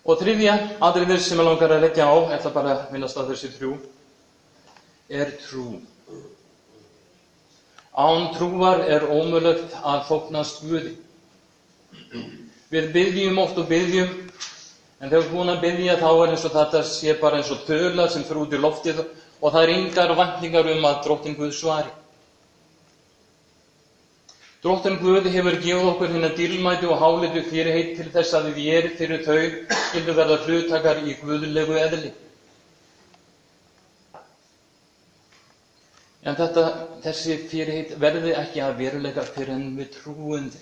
Og 0.07 0.21
þriðja 0.21 0.53
atriðir 0.87 1.19
sem 1.23 1.41
ég 1.41 1.47
langar 1.49 1.73
að 1.75 1.83
leggja 1.83 2.07
á, 2.07 2.15
ætla 2.37 2.53
bara 2.55 2.75
að 2.75 2.93
minnast 2.93 3.17
að 3.19 3.33
þessi 3.33 3.51
þrjú, 3.57 3.73
er 5.09 5.33
trú. 5.41 5.67
Án 7.97 8.29
trúar 8.37 8.85
er 8.85 9.07
ómulögt 9.09 9.73
að 9.81 10.05
þóknast 10.07 10.61
Guði. 10.63 10.93
Við 12.71 12.89
byggjum 12.93 13.41
oft 13.41 13.57
og 13.57 13.67
byggjum 13.71 14.13
En 14.97 15.11
þegar 15.11 15.27
búin 15.29 15.51
að 15.51 15.59
byggja 15.61 15.95
þá 15.99 16.07
er 16.09 16.31
eins 16.33 16.43
og 16.47 16.53
þetta 16.55 16.79
sé 16.89 17.13
bara 17.21 17.37
eins 17.37 17.51
og 17.53 17.59
töla 17.67 18.07
sem 18.09 18.23
í 18.25 18.61
loftið 18.61 19.01
og 19.03 19.11
það 19.41 19.63
er 19.63 19.71
yngar 19.75 20.13
vantningar 20.17 20.69
um 20.73 20.85
að 20.89 21.01
dróttin 21.05 21.35
Guð 21.37 21.51
svari. 21.53 21.91
Dróttin 24.63 24.97
Guð 25.01 25.27
hefur 25.29 25.57
gefið 25.61 25.89
okkur 25.91 26.13
hérna 26.13 26.29
dýrmæti 26.37 26.87
og 26.89 27.01
hálitu 27.01 27.43
fyrir 27.49 27.75
heit 27.75 27.91
til 27.99 28.07
þess 28.15 28.33
að 28.39 28.47
við 28.55 28.69
erum 28.77 28.95
fyrir 29.01 29.21
þau 29.27 29.41
skildu 29.89 30.15
verða 30.17 30.37
hlutakar 30.45 31.03
í 31.05 31.13
Guðlegu 31.21 31.77
eðli. 31.83 32.09
En 36.27 36.35
þetta, 36.35 36.63
þessi 37.05 37.37
fyrirheit 37.47 37.93
verði 38.01 38.33
ekki 38.35 38.59
að 38.65 38.81
veruleika 38.81 39.23
fyrir 39.29 39.53
enn 39.53 39.69
við 39.77 39.93
trúundi. 39.99 40.59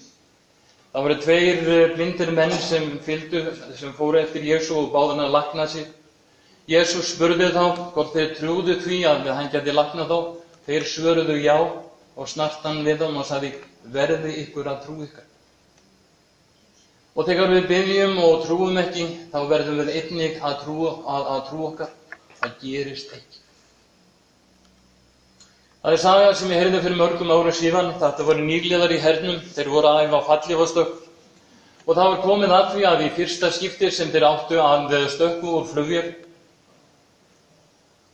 Það 0.92 1.06
voru 1.08 1.16
tveir 1.24 1.70
eh, 1.76 1.94
blindir 1.96 2.30
menn 2.36 2.54
sem 2.64 2.86
fylgdu, 3.04 3.42
sem 3.80 3.96
fóru 3.98 4.20
eftir 4.20 4.46
Jésu 4.46 4.76
og 4.84 4.92
báðan 4.94 5.24
að 5.26 5.34
lakna 5.34 5.66
sig. 5.68 5.88
Jésu 6.66 7.04
spurði 7.06 7.52
þá 7.54 7.92
hvort 7.94 8.16
þeir 8.16 8.32
trúðu 8.40 8.76
því 8.82 9.04
að 9.06 9.28
hann 9.38 9.52
geti 9.54 9.74
laknað 9.76 10.10
þá. 10.10 10.18
Þeir 10.66 10.88
svöruðu 10.90 11.36
já 11.44 11.58
og 11.62 12.30
snartan 12.32 12.82
við 12.88 13.04
þeim 13.04 13.20
og 13.22 13.28
sagði 13.30 13.52
verði 13.94 14.32
ykkur 14.42 14.70
að 14.72 14.80
trú 14.88 14.96
ykkar. 15.06 15.28
Og 17.16 17.30
þegar 17.30 17.54
við 17.54 17.68
byggjum 17.70 18.18
og 18.26 18.42
trúum 18.48 18.82
ekki, 18.82 19.06
þá 19.32 19.40
verðum 19.52 19.78
við 19.84 19.94
einnig 20.00 20.42
að 20.42 20.58
trú, 20.64 20.90
að, 20.90 21.30
að 21.36 21.46
trú 21.52 21.62
okkar. 21.70 21.94
Það 22.42 22.58
gerist 22.64 23.14
ekki. 23.14 23.42
Það 25.86 25.94
er 25.94 26.02
saga 26.02 26.34
sem 26.34 26.50
ég 26.50 26.64
heyrði 26.64 26.82
fyrir 26.82 27.00
mörgum 27.04 27.32
árum 27.32 27.56
síðan. 27.62 27.94
Þetta 28.02 28.26
voru 28.26 28.50
nýgliðar 28.50 28.98
í 28.98 29.02
hernum, 29.06 29.42
þeir 29.54 29.74
voru 29.78 29.94
að 29.94 30.08
æfa 30.08 30.26
fallífastökk 30.32 31.02
og 31.86 31.94
það 31.94 32.08
var 32.10 32.22
komið 32.24 32.54
að 32.58 32.70
því 32.74 32.86
að 32.90 33.02
í 33.06 33.10
fyrsta 33.14 33.50
skipti 33.54 33.92
sem 33.94 34.10
þeir 34.10 34.24
áttu 34.26 34.58
að 34.58 34.96
stökku 35.14 35.52
úr 35.60 35.68
flugvél 35.70 36.08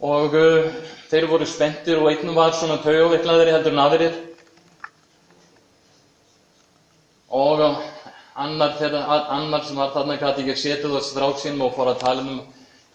og 0.02 0.34
uh, 0.34 0.70
þeir 1.12 1.28
voru 1.30 1.46
spenntir 1.46 2.00
og 2.02 2.10
einn 2.10 2.34
var 2.34 2.56
svona 2.58 2.80
taugaveklaðri 2.82 3.54
heldur 3.54 3.76
en 3.76 3.84
aðrir. 3.84 4.16
Og 7.38 7.62
uh, 7.62 7.84
annar, 8.42 8.74
þeirra, 8.80 9.04
annar 9.38 9.68
sem 9.68 9.78
var 9.78 9.94
þarna 9.94 10.18
gæti 10.22 10.46
ekki 10.46 10.58
setið 10.58 10.98
á 10.98 11.02
stráksinn 11.06 11.62
og 11.62 11.76
fór 11.76 11.94
að 11.94 12.02
tala 12.02 12.26
um 12.26 12.42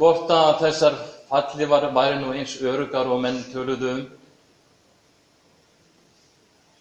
hvort 0.00 0.32
að 0.34 0.64
þessar 0.64 0.98
falli 1.30 1.68
var 1.70 1.86
væri 1.94 2.18
nú 2.20 2.34
eins 2.34 2.56
örugar 2.60 3.08
og 3.10 3.22
menn 3.22 3.38
töluðu 3.52 3.92
um. 3.92 4.02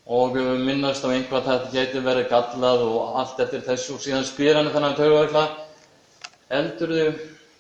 Og 0.06 0.36
minnast 0.62 1.06
á 1.06 1.10
einhvað 1.10 1.48
að 1.48 1.48
þetta 1.52 1.72
geti 1.74 2.02
verið 2.06 2.28
gallað 2.34 2.84
og 2.86 3.22
allt 3.22 3.40
eftir 3.46 3.64
þessu 3.66 3.96
og 3.96 4.04
síðan 4.04 4.28
spyr 4.28 4.58
hann 4.60 4.70
þannig 4.74 4.92
að 4.92 5.00
taugaverkla 5.00 5.46
Heldurðu, 6.46 7.06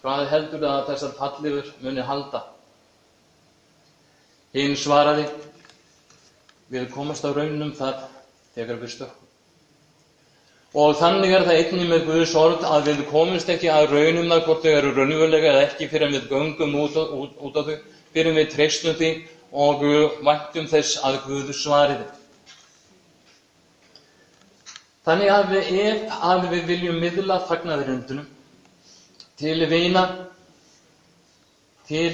hvað 0.03 0.27
heldurðu 0.29 0.67
að 0.69 0.83
þessar 0.91 1.15
fallifur 1.17 1.71
muni 1.81 2.03
halda? 2.05 2.43
Hinn 4.55 4.75
svaraði, 4.79 5.25
við 6.71 6.89
komast 6.93 7.25
á 7.27 7.29
raunum 7.35 7.73
þar 7.75 8.05
þegar 8.55 8.81
við 8.81 8.93
stökkum. 8.93 9.25
Og 10.75 10.97
þannig 10.99 11.31
er 11.31 11.45
það 11.47 11.59
einnig 11.61 11.89
með 11.91 12.05
Guðs 12.09 12.35
orð 12.39 12.63
að 12.67 12.89
við 12.89 13.01
komumst 13.11 13.51
ekki 13.51 13.69
að 13.71 13.93
raunum 13.93 14.31
þar 14.31 14.45
hvort 14.47 14.63
þau 14.63 14.71
eru 14.73 14.93
raunverulega 14.95 15.51
eða 15.51 15.65
ekki 15.69 15.87
fyrir 15.91 16.11
við 16.11 16.25
göngum 16.31 16.75
út, 16.81 16.95
út, 16.99 17.35
út 17.47 17.59
á 17.59 17.61
þau, 17.67 17.75
fyrir 18.15 18.35
við 18.35 18.49
treystum 18.55 18.95
því 18.99 19.11
og 19.55 19.83
væntum 20.23 20.67
þess 20.71 20.99
að 21.07 21.19
Guð 21.27 21.51
svariði. 21.55 22.07
Þannig 25.05 25.31
að 25.35 25.51
við, 25.53 25.67
ef 25.85 26.19
að 26.31 26.47
við 26.49 26.65
viljum 26.71 26.99
miðla 27.03 27.37
fagnaðurindunum 27.45 28.31
til 29.37 29.59
vina, 29.69 30.03
til 31.87 32.11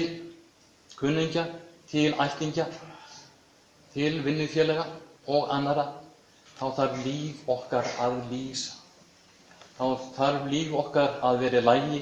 kunningja, 0.98 1.46
til 1.92 2.14
ættingja, 2.24 2.64
til 3.92 4.22
vinnufélaga 4.24 4.86
og 5.28 5.50
annara, 5.54 5.84
þá 6.56 6.64
þarf 6.78 7.02
líf 7.04 7.42
okkar 7.52 7.88
að 8.00 8.14
lýsa. 8.30 8.78
Þá 9.76 9.84
þarf 10.16 10.46
líf 10.48 10.72
okkar 10.82 11.18
að 11.28 11.42
vera 11.44 11.60
lægi, 11.66 12.00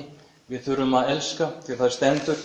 við 0.51 0.63
þurfum 0.69 0.95
að 1.01 1.11
elska 1.17 1.51
til 1.67 1.79
það 1.81 1.93
stendur. 1.97 2.41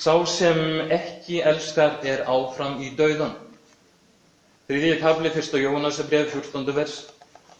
Sá 0.00 0.14
sem 0.32 0.58
ekki 0.96 1.42
elskar 1.44 1.98
er 2.08 2.24
áfram 2.24 2.80
í 2.80 2.88
dauðan. 2.96 3.36
Þriðið 4.70 5.00
kafli, 5.02 5.32
fyrsta 5.34 5.60
Jónasarbref, 5.60 6.32
14. 6.38 6.72
vers. 6.76 6.96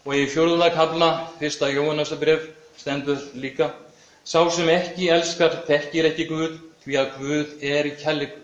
Og 0.07 0.15
í 0.17 0.25
fjórða 0.31 0.71
kafla, 0.73 1.11
fyrsta 1.37 1.69
Jónasarbref, 1.69 2.49
stendur 2.81 3.21
líka. 3.37 3.69
Sá 4.25 4.41
sem 4.49 4.69
ekki 4.73 5.11
elskar, 5.13 5.61
þekkir 5.69 6.09
ekki 6.09 6.29
Guð, 6.31 6.55
því 6.85 6.97
að 7.01 7.11
Guð 7.19 7.67
er 7.75 7.89
í 7.91 7.97
kærleiku. 8.01 8.41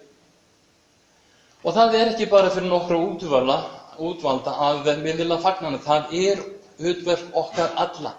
Og 1.67 1.73
það 1.75 1.95
er 1.99 2.09
ekki 2.13 2.25
bara 2.31 2.47
fyrir 2.55 2.69
nokkra 2.71 2.95
útvalda, 3.05 3.55
útvalda 4.09 4.51
að 4.69 4.85
miðla 5.03 5.35
fagnana, 5.43 5.79
það 5.83 6.13
er 6.15 6.37
hlutverk 6.79 7.33
okkar 7.41 7.73
alla. 7.83 8.13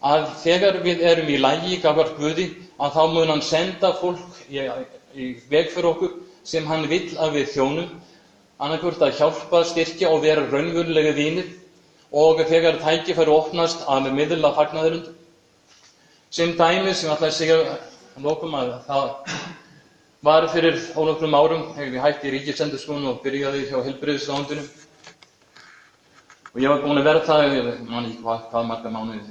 Að 0.00 0.24
þegar 0.40 0.78
við 0.86 1.02
erum 1.10 1.28
í 1.28 1.36
lægi 1.36 1.76
gafar 1.82 2.14
Guði, 2.16 2.46
að 2.80 2.94
þá 2.96 3.02
mun 3.12 3.32
hann 3.34 3.44
senda 3.44 3.90
fólk 4.00 4.38
í, 4.48 4.64
í 5.12 5.26
veg 5.52 5.68
fyrir 5.74 5.90
okkur 5.90 6.14
sem 6.54 6.64
hann 6.70 6.88
vill 6.88 7.18
að 7.20 7.36
við 7.36 7.52
þjónum, 7.52 7.92
annarkvört 8.64 9.04
að 9.10 9.18
hjálpa, 9.20 9.60
styrkja 9.74 10.08
og 10.14 10.24
vera 10.24 10.48
raunverulega 10.48 11.12
vinir 11.20 11.52
og 12.16 12.40
þegar 12.48 12.80
tækifæri 12.80 13.36
opnast 13.36 13.84
að 13.92 14.08
miðla 14.16 14.54
fagnaðurund. 14.56 15.12
Sem 16.32 16.56
dæmi 16.56 16.96
sem 16.96 17.12
að 17.12 17.28
segja 17.42 17.60
lokum 18.24 18.56
að 18.56 18.78
það 18.88 19.18
var 20.22 20.48
fyrir 20.52 20.76
ónokkrum 21.00 21.34
árum 21.34 21.62
þegar 21.74 21.94
ég 21.96 22.04
hætti 22.04 22.28
í 22.28 22.32
ríkisendurskónu 22.34 23.08
og 23.08 23.22
byrjaði 23.24 23.66
hjá 23.70 23.78
helbriðislándunum. 23.86 24.66
Og 26.50 26.58
ég 26.60 26.72
var 26.72 26.82
búin 26.82 27.00
að 27.00 27.06
vera 27.06 27.22
það, 27.24 27.44
ég 27.54 27.70
man 27.88 28.08
ekki 28.08 28.24
hvað, 28.24 28.42
hvað 28.50 28.68
marga 28.68 28.92
mánuði, 28.92 29.22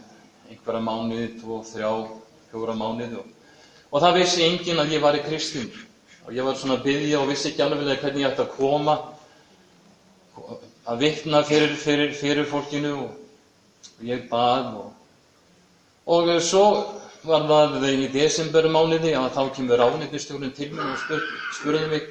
einhverja 0.49 0.81
mánuði, 0.85 1.27
tvo, 1.41 1.59
þrjá, 1.67 1.91
fjóra 2.49 2.75
mánuði. 2.79 3.19
Og, 3.19 3.55
og 3.91 4.03
það 4.05 4.19
vissi 4.21 4.45
enginn 4.47 4.81
að 4.81 4.93
ég 4.95 5.03
var 5.03 5.17
í 5.19 5.23
kristjum. 5.25 5.69
Og 6.25 6.35
ég 6.37 6.47
var 6.47 6.57
svona 6.57 6.79
að 6.79 6.85
byggja 6.87 7.19
og 7.19 7.29
vissi 7.29 7.51
ekki 7.51 7.65
alveg 7.65 7.89
hvernig 8.01 8.23
ég 8.23 8.31
ætti 8.31 8.45
að 8.45 8.53
koma, 8.55 8.95
að 10.89 11.03
vittna 11.03 11.43
fyrir, 11.45 11.75
fyrir, 11.77 12.15
fyrir 12.17 12.47
fólkinu 12.49 12.95
og, 13.03 13.11
og 13.99 14.07
ég 14.07 14.25
bað. 14.31 14.71
Og, 14.79 14.89
og 16.15 16.31
svo 16.41 16.65
var 17.27 17.45
það 17.49 17.85
í 17.89 18.07
desembermániði 18.13 19.13
að 19.19 19.33
þá 19.35 19.41
kemur 19.55 19.81
ráðnefnistjórun 19.81 20.55
til 20.55 20.69
mér 20.71 20.93
og 20.93 20.99
spur, 21.01 21.23
spurði 21.57 21.87
mig 21.91 22.07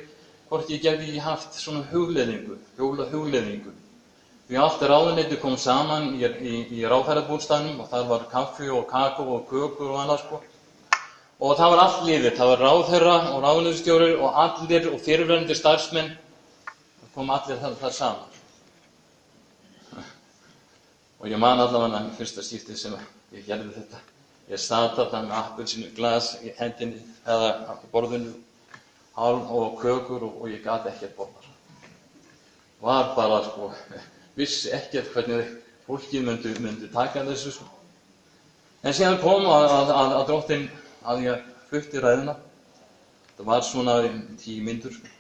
hvort 0.48 0.70
ég 0.72 0.82
geti 0.84 1.18
haft 1.22 1.56
svona 1.56 1.84
hugleðingu, 1.92 2.58
hjóla 2.76 3.08
hugleðingu. 3.12 3.72
Því 4.48 4.60
allt 4.60 4.84
ráðnefni 4.88 5.36
kom 5.40 5.56
saman 5.60 6.14
í, 6.16 6.24
í, 6.24 6.54
í 6.80 6.84
ráðherrabúrstænum 6.88 7.80
og 7.82 7.90
þar 7.90 8.06
var 8.08 8.28
kaffi 8.32 8.70
og 8.72 8.86
kakó 8.88 9.26
og 9.36 9.48
kökur 9.50 9.92
og 9.92 10.00
annars 10.04 10.24
sko. 10.24 10.40
Og 11.38 11.56
það 11.56 11.72
var 11.74 11.82
allt 11.84 12.04
liðið, 12.08 12.32
það 12.36 12.52
var 12.52 12.64
ráðherra 12.64 13.16
og 13.34 13.44
ráðnefnistjóri 13.44 14.10
og 14.16 14.40
allir 14.44 14.88
og 14.92 15.02
fyrirverðandi 15.04 15.56
starfsmenn, 15.56 16.12
kom 17.14 17.32
allir 17.32 17.60
það, 17.60 17.76
það 17.80 17.96
saman. 18.00 18.36
Og 21.18 21.26
ég 21.26 21.40
man 21.42 21.58
allavega 21.58 22.04
fyrsta 22.16 22.44
skiptið 22.46 22.78
sem 22.78 22.94
ég 23.34 23.44
gerði 23.48 23.74
þetta. 23.74 24.04
Ég 24.48 24.60
sata 24.60 25.04
það 25.10 25.26
með 25.28 25.38
appelsinu 25.42 25.88
glas 25.96 26.30
í 26.40 26.52
hendinni 26.56 27.02
eða 27.28 27.50
á 27.68 27.72
borðinu 27.92 28.32
hálf 29.18 29.50
og 29.52 29.80
kökur 29.82 30.24
og, 30.24 30.38
og 30.42 30.52
ég 30.52 30.62
gati 30.64 30.88
ekkert 30.92 31.16
borðar. 31.18 31.48
Var 32.80 33.10
bara 33.16 33.42
sko, 33.44 33.72
vissi 34.38 34.72
ekkert 34.72 35.10
hvernig 35.12 35.50
fólkið 35.88 36.24
myndi, 36.24 36.54
myndi 36.64 36.88
taka 36.92 37.26
þessu 37.26 37.52
sko. 37.58 37.68
En 38.86 38.94
síðan 38.94 39.20
kom 39.20 39.44
að, 39.50 39.66
að, 39.74 39.92
að, 39.92 40.16
að 40.20 40.26
dróttin 40.30 40.66
að 41.02 41.24
ég 41.26 41.46
futti 41.68 42.02
ræðina. 42.02 42.36
Það 43.36 43.50
var 43.50 43.64
svona 43.66 44.00
tíu 44.40 44.64
myndur 44.64 44.94
sko. 44.96 45.14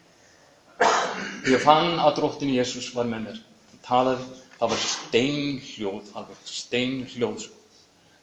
Ég 1.48 1.62
fann 1.62 1.98
að 1.98 2.16
dróttin 2.18 2.54
Jésús 2.54 2.92
var 2.94 3.08
með 3.10 3.28
mér. 3.28 3.38
Það 3.72 3.84
talaði, 3.88 4.26
það 4.58 4.72
var 4.72 4.82
steinhljóð, 4.86 6.10
alveg 6.18 6.50
steinhljóð 6.54 7.38
sko. 7.44 7.57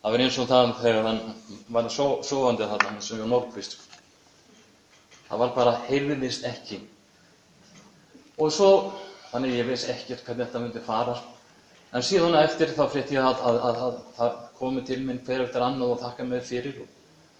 Það 0.05 0.13
var 0.13 0.21
eins 0.21 0.35
og 0.37 0.45
það 0.45 0.71
þegar 0.83 1.05
hann 1.07 1.19
var 1.73 1.85
sofandi 1.89 2.65
þarna 2.69 2.89
eins 2.91 3.07
og 3.15 3.21
Norrkvist. 3.25 3.71
Það 5.25 5.39
var 5.41 5.55
bara 5.55 5.71
heyrðist 5.87 6.43
ekki. 6.45 6.77
Og 8.37 8.51
svo, 8.53 8.67
þannig 9.31 9.55
ég 9.57 9.65
veist 9.65 9.89
ekkert 9.89 10.21
hvernig 10.27 10.45
þetta 10.45 10.61
myndi 10.61 10.83
fara. 10.85 11.15
En 11.89 12.05
síðan 12.05 12.37
eftir 12.37 12.75
þá 12.75 12.83
frétti 12.93 13.17
ég 13.17 13.25
að, 13.25 13.41
að, 13.49 13.57
að, 13.71 13.79
að 13.87 13.97
það 14.19 14.37
komi 14.59 14.85
til 14.85 14.99
minn 15.07 15.23
hver 15.25 15.47
eftir 15.47 15.65
annað 15.71 15.95
og 15.95 16.05
þakka 16.05 16.29
mér 16.29 16.45
fyrir. 16.51 16.77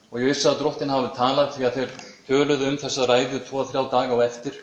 Og 0.10 0.18
ég 0.24 0.34
vissi 0.34 0.50
að 0.50 0.58
dróttin 0.64 0.96
hafi 0.96 1.14
talað 1.22 1.54
því 1.54 1.70
að 1.70 1.78
þeir 1.78 1.96
töluðu 2.32 2.70
um 2.72 2.82
þessa 2.88 3.10
ræðu 3.14 3.46
tvo-þrjá 3.46 3.88
daga 3.94 4.18
og 4.18 4.26
eftir. 4.26 4.58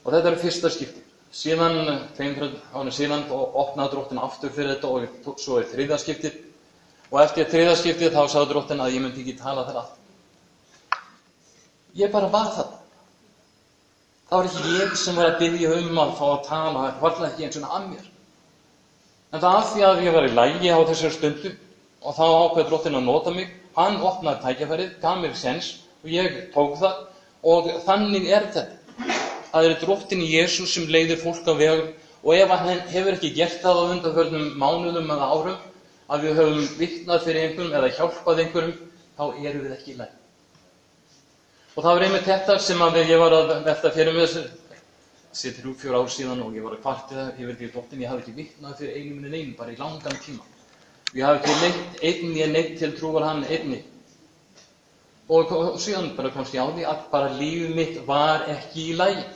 Og 0.00 0.16
þetta 0.16 0.32
er 0.32 0.40
fyrsta 0.46 0.72
skipti. 0.72 1.04
Síðan, 1.44 1.76
200 2.16 2.52
árið 2.72 2.98
síðan, 3.02 3.28
opnaði 3.36 3.98
dróttin 3.98 4.24
aftur 4.24 4.56
fyrir 4.56 4.78
þetta 4.78 4.96
og 4.96 5.40
svo 5.44 5.60
er 5.60 5.68
þriða 5.76 6.00
skiptið 6.00 6.44
og 7.10 7.20
eftir 7.22 7.46
þriðaskiptið 7.50 8.16
þá 8.16 8.22
sá 8.30 8.40
dróttin 8.48 8.82
að 8.82 8.96
ég 8.96 9.04
myndi 9.04 9.22
ekki 9.22 9.36
tala 9.38 9.64
þar 9.66 9.80
allt. 9.82 9.94
Ég 11.96 12.12
bara 12.12 12.30
var 12.32 12.50
það. 12.56 12.72
Það 14.26 14.38
var 14.40 14.48
ekki 14.50 14.72
ég 14.80 14.96
sem 14.98 15.16
var 15.16 15.30
að 15.30 15.38
byggja 15.42 15.76
um 15.78 16.00
að 16.02 16.16
fá 16.18 16.24
að 16.26 16.46
tala, 16.48 16.86
það 16.98 17.04
var 17.20 17.28
ekki 17.28 17.46
eins 17.46 17.58
og 17.60 17.68
að 17.76 17.84
mér. 17.92 18.08
En 19.32 19.42
það 19.42 19.58
af 19.60 19.70
því 19.72 19.84
að 19.86 20.02
ég 20.06 20.16
var 20.16 20.26
í 20.26 20.34
lægi 20.34 20.72
á 20.74 20.78
þessar 20.90 21.14
stundu 21.14 21.52
og 22.02 22.16
þá 22.16 22.24
ákveði 22.26 22.66
dróttin 22.70 22.98
að 22.98 23.06
nota 23.06 23.34
mig, 23.34 23.52
hann 23.76 24.00
opnaði 24.02 24.42
tækjafærið, 24.42 24.90
gaf 25.02 25.20
mér 25.22 25.38
sens 25.38 25.70
og 26.02 26.10
ég 26.10 26.36
tók 26.54 26.74
það 26.80 27.00
og 27.46 27.70
þannig 27.86 28.26
er 28.34 28.50
þetta. 28.50 28.66
Það 29.52 29.68
er 29.68 29.78
dróttin 29.80 30.26
Jésús 30.26 30.74
sem 30.74 30.90
leiðir 30.90 31.22
fólk 31.22 31.46
á 31.46 31.54
vegum 31.54 31.94
og 32.26 32.34
ef 32.34 32.50
hann 32.50 32.82
hefur 32.90 33.14
ekki 33.14 33.32
gert 33.36 33.62
það 33.62 33.78
á 33.78 33.90
undanförnum 33.94 34.46
mánuðum 34.58 35.10
eða 35.14 35.30
árum 35.30 35.58
að 36.06 36.26
við 36.26 36.38
höfum 36.40 36.68
vittnað 36.80 37.24
fyrir 37.24 37.46
einhverjum 37.46 37.74
eða 37.80 37.94
hjálpað 37.96 38.42
einhverjum, 38.44 38.76
þá 39.16 39.24
erum 39.42 39.64
við 39.64 39.74
ekki 39.76 39.96
læg. 39.98 40.12
Og 41.76 41.84
það 41.84 41.96
var 41.96 42.04
einmitt 42.06 42.28
þetta 42.28 42.58
sem 42.62 42.84
að 42.86 43.00
ég 43.02 43.18
var 43.20 43.34
að 43.36 43.50
velta 43.66 43.90
fyrir 43.92 44.14
mig 44.16 44.28
þessu, 44.28 44.44
þessi 45.32 45.50
þrjú, 45.58 45.72
fjór 45.82 45.98
ár 45.98 46.12
síðan 46.14 46.44
og 46.46 46.54
ég 46.56 46.64
var 46.64 46.76
að 46.76 46.84
kvartið 46.86 47.42
yfir 47.42 47.58
því 47.58 47.72
dóttin, 47.74 48.04
ég 48.04 48.12
hafði 48.12 48.24
ekki 48.24 48.36
vittnað 48.38 48.78
fyrir 48.78 48.94
einu 49.00 49.16
minni 49.16 49.32
neyn, 49.34 49.50
bara 49.58 49.74
í 49.74 49.80
langan 49.80 50.22
tíma. 50.24 50.46
Ég 51.16 51.26
hafði 51.26 51.42
ekki 51.42 51.58
neitt 51.60 52.00
einn 52.08 52.38
ég 52.38 52.52
neitt 52.54 52.78
til 52.80 52.92
trúar 52.96 53.26
hann 53.26 53.44
einni. 53.44 53.82
Og, 55.26 55.50
síðan 55.82 56.12
bara 56.16 56.30
komst 56.30 56.54
ég 56.54 56.62
á 56.62 56.70
því 56.70 56.86
að 56.86 57.02
bara 57.10 57.34
lífið 57.34 57.74
mitt 57.74 57.98
var 58.06 58.46
ekki 58.52 58.92
í 58.92 58.96
lægi. 58.96 59.26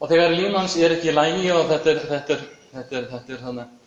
Og 0.00 0.08
þegar 0.08 0.34
lífið 0.34 0.56
hans 0.56 0.78
er 0.80 0.96
ekki 0.96 1.12
í 1.12 1.14
lægi 1.14 1.52
og 1.52 1.68
þetta 1.68 1.92
er, 1.92 2.02
þetta 2.14 2.36
er, 2.36 2.46
þetta 2.72 2.98
er, 3.02 3.08
þetta 3.12 3.36
er 3.36 3.44
þannig 3.44 3.66
að, 3.66 3.76
að 3.76 3.79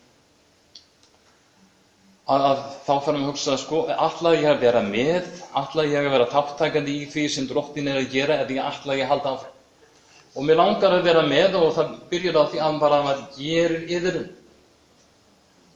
þá 2.23 2.93
við 3.03 3.17
að 3.17 3.25
hugsa 3.27 3.57
sko, 3.59 3.81
allar 3.91 4.37
ég 4.37 4.45
að 4.47 4.61
vera 4.63 4.81
með, 4.85 5.25
allar 5.59 5.89
ég 5.91 6.05
að 6.05 6.13
vera 6.15 6.27
táttækandi 6.31 6.93
í 7.01 7.09
því 7.11 7.25
sem 7.29 7.49
drottin 7.49 7.89
er 7.91 7.99
að 7.99 8.13
gera 8.13 8.37
eða 8.45 8.69
allar 8.69 8.95
ég 8.95 9.03
að 9.03 9.11
halda 9.11 9.33
áfram. 9.33 9.49
Og 10.33 10.47
mér 10.47 10.57
langar 10.57 10.95
að 10.95 11.03
vera 11.03 11.25
með 11.27 11.57
og 11.59 11.73
það 11.75 11.91
byrjar 12.09 12.39
á 12.39 12.43
því 12.49 12.61
að 12.63 12.79
bara 12.79 13.01
að 13.11 13.21
gera 13.35 13.81
yðrun. 13.97 14.31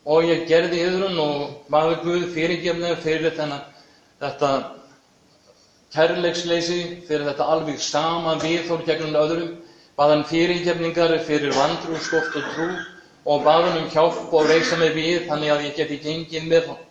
Og 0.07 0.23
ég 0.23 0.47
gerði 0.47 0.81
yðrun 0.85 1.19
og 1.19 1.69
maður 1.69 1.99
Guð 2.05 2.27
fyrirgefnið 2.31 3.01
fyrir 3.03 3.35
þennan, 3.35 3.65
þetta 4.23 4.51
kærleiksleysi, 5.93 6.81
fyrir 7.09 7.27
þetta 7.27 7.51
alveg 7.51 7.81
sama 7.83 8.37
viðhór 8.39 8.87
gegnum 8.87 9.19
öðrum, 9.19 9.51
baðan 9.99 10.23
fyrirgefningar 10.31 11.19
fyrir 11.27 11.51
vandru, 11.59 11.99
skort 11.99 12.39
og 12.39 12.53
trú 12.55 12.69
og 13.27 13.43
baðan 13.43 13.81
um 13.81 13.89
hjálp 13.91 14.31
og 14.31 14.47
reysa 14.47 14.77
mig 14.79 14.93
við 14.95 15.25
þannig 15.27 15.51
að 15.51 15.65
ég 15.67 15.75
geti 15.75 15.97
gengið 16.03 16.45
með 16.47 16.69
hann. 16.69 16.83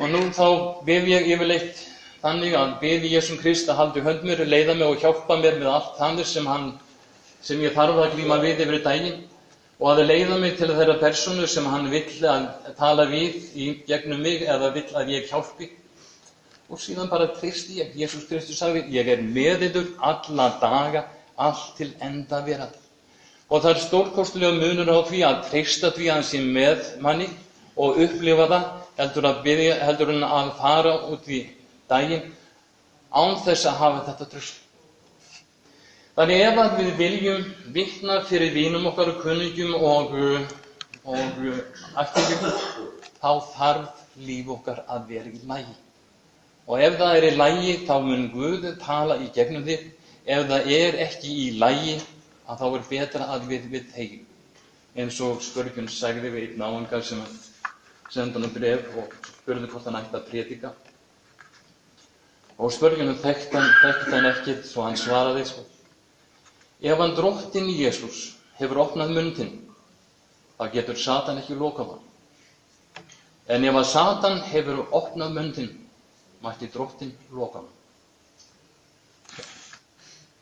Og 0.00 0.10
nú 0.12 0.20
þá 0.36 0.48
bið 0.84 1.08
ég 1.08 1.28
yfirleitt 1.32 1.80
þannig 2.20 2.56
að 2.58 2.74
bið 2.82 3.06
Jésum 3.14 3.40
Krist 3.40 3.70
að 3.72 3.78
haldi 3.80 4.02
hönd 4.04 4.26
mér, 4.28 4.44
leiða 4.44 4.76
mig 4.76 4.88
og 4.88 5.00
hjálpa 5.00 5.38
mér 5.40 5.56
með 5.60 5.70
allt 5.72 5.94
þannig 6.00 6.28
sem, 6.28 6.48
hann, 6.48 6.68
sem 7.40 7.62
ég 7.64 7.72
þarf 7.76 8.02
að 8.02 8.18
glíma 8.18 8.38
við 8.44 8.60
yfir 8.66 8.84
daginn 8.84 9.22
og 9.80 9.88
að 9.94 10.04
leiða 10.10 10.38
mig 10.44 10.58
til 10.60 10.68
þeirra 10.70 10.98
personu 11.00 11.48
sem 11.48 11.66
hann 11.72 11.88
vill 11.90 12.28
að 12.28 12.50
tala 12.78 13.08
við 13.08 13.40
í 13.56 13.70
gegnum 13.88 14.20
mig 14.22 14.44
eða 14.44 14.74
vill 14.76 14.90
að 14.92 15.16
ég 15.16 15.32
hjálpi. 15.32 15.72
Og 16.68 16.80
síðan 16.80 17.08
bara 17.08 17.32
treysti 17.32 17.80
ég. 17.80 17.96
Jésús 17.96 18.28
Kristus 18.28 18.60
sagði, 18.60 18.84
ég 18.92 19.08
er 19.08 19.24
með 19.24 19.66
yfir 19.70 19.90
alla 20.04 20.52
daga, 20.60 21.06
allt 21.36 21.74
til 21.80 21.90
enda 22.00 22.44
verað. 22.44 22.81
Og 23.52 23.60
það 23.60 23.70
er 23.74 23.80
stórkostulega 23.84 24.56
munur 24.56 24.88
á 24.88 24.98
því 25.04 25.18
að 25.28 25.40
treysta 25.50 25.90
því 25.92 26.06
að 26.08 26.14
hann 26.16 26.24
sé 26.24 26.38
með 26.40 26.86
manni 27.04 27.26
og 27.76 27.98
upplifa 28.00 28.46
það 28.48 28.70
heldur, 28.96 29.28
byrja, 29.44 29.74
heldur 29.84 30.12
en 30.14 30.24
að 30.24 30.52
fara 30.60 30.94
út 31.12 31.28
í 31.28 31.42
daginn 31.90 32.30
án 33.12 33.36
þess 33.44 33.68
að 33.68 33.78
hafa 33.82 34.04
þetta 34.08 34.28
tröst. 34.32 34.58
Þannig 36.16 36.42
ef 36.46 36.58
að 36.60 36.74
við 36.78 36.90
viljum 37.00 37.44
vittna 37.72 38.18
fyrir 38.28 38.52
vínum 38.52 38.88
okkar 38.90 39.14
og 39.14 39.22
kunningjum 39.22 39.76
og, 39.78 40.16
og 41.08 41.46
ættingjum, 42.02 42.58
þá 43.20 43.30
þarf 43.54 44.02
líf 44.26 44.50
okkar 44.52 44.82
að 44.92 45.06
vera 45.08 45.32
í 45.32 45.40
lægi. 45.48 45.76
Og 46.68 46.82
ef 46.84 46.98
það 47.00 47.16
er 47.16 47.26
í 47.28 47.32
lægi, 47.36 47.76
þá 47.88 47.94
mun 48.04 48.26
Guð 48.32 48.66
tala 48.82 49.16
í 49.24 49.30
gegnum 49.34 49.64
þig. 49.68 49.88
Ef 50.28 50.44
það 50.50 50.68
er 50.76 51.00
ekki 51.06 51.32
í 51.46 51.48
lægi, 51.58 51.96
að 52.46 52.62
þá 52.62 52.66
er 52.68 52.86
betra 52.90 53.28
að 53.34 53.48
við 53.50 53.66
við 53.72 53.88
þegjum. 53.94 54.28
Eins 54.92 55.18
og 55.24 55.42
Spörgjum 55.44 55.88
sagði 55.88 56.30
við 56.34 56.46
einn 56.50 56.64
áhengar 56.66 57.04
sem 57.06 57.20
senda 58.12 58.40
hann 58.42 58.52
bref 58.52 58.90
og 59.00 59.14
spurði 59.28 59.70
hvort 59.72 59.86
hann 59.88 59.98
ætti 60.02 60.18
að 60.18 60.26
prétika. 60.28 60.72
Og 62.58 62.72
Spörgjum 62.74 63.14
þekkti 63.22 63.56
hann, 63.56 63.70
hann 64.12 64.28
ekkert, 64.32 64.66
svo 64.68 64.84
hann 64.84 64.98
svaraði 65.00 65.46
svo. 65.48 65.64
Ef 66.82 66.98
hann 66.98 67.14
dróttin 67.16 67.70
Jésús 67.72 68.32
hefur 68.58 68.82
opnað 68.84 69.14
mundin, 69.16 69.52
þá 70.58 70.64
getur 70.74 70.98
Satan 70.98 71.40
ekki 71.40 71.56
lokað 71.58 71.94
hann. 71.94 72.08
En 73.52 73.64
ef 73.66 73.78
að 73.80 73.88
Satan 73.90 74.42
hefur 74.50 74.84
opnað 74.90 75.38
mundin, 75.38 75.70
mætti 76.44 76.68
dróttin 76.74 77.14
loka 77.30 77.62
hann. 77.62 77.70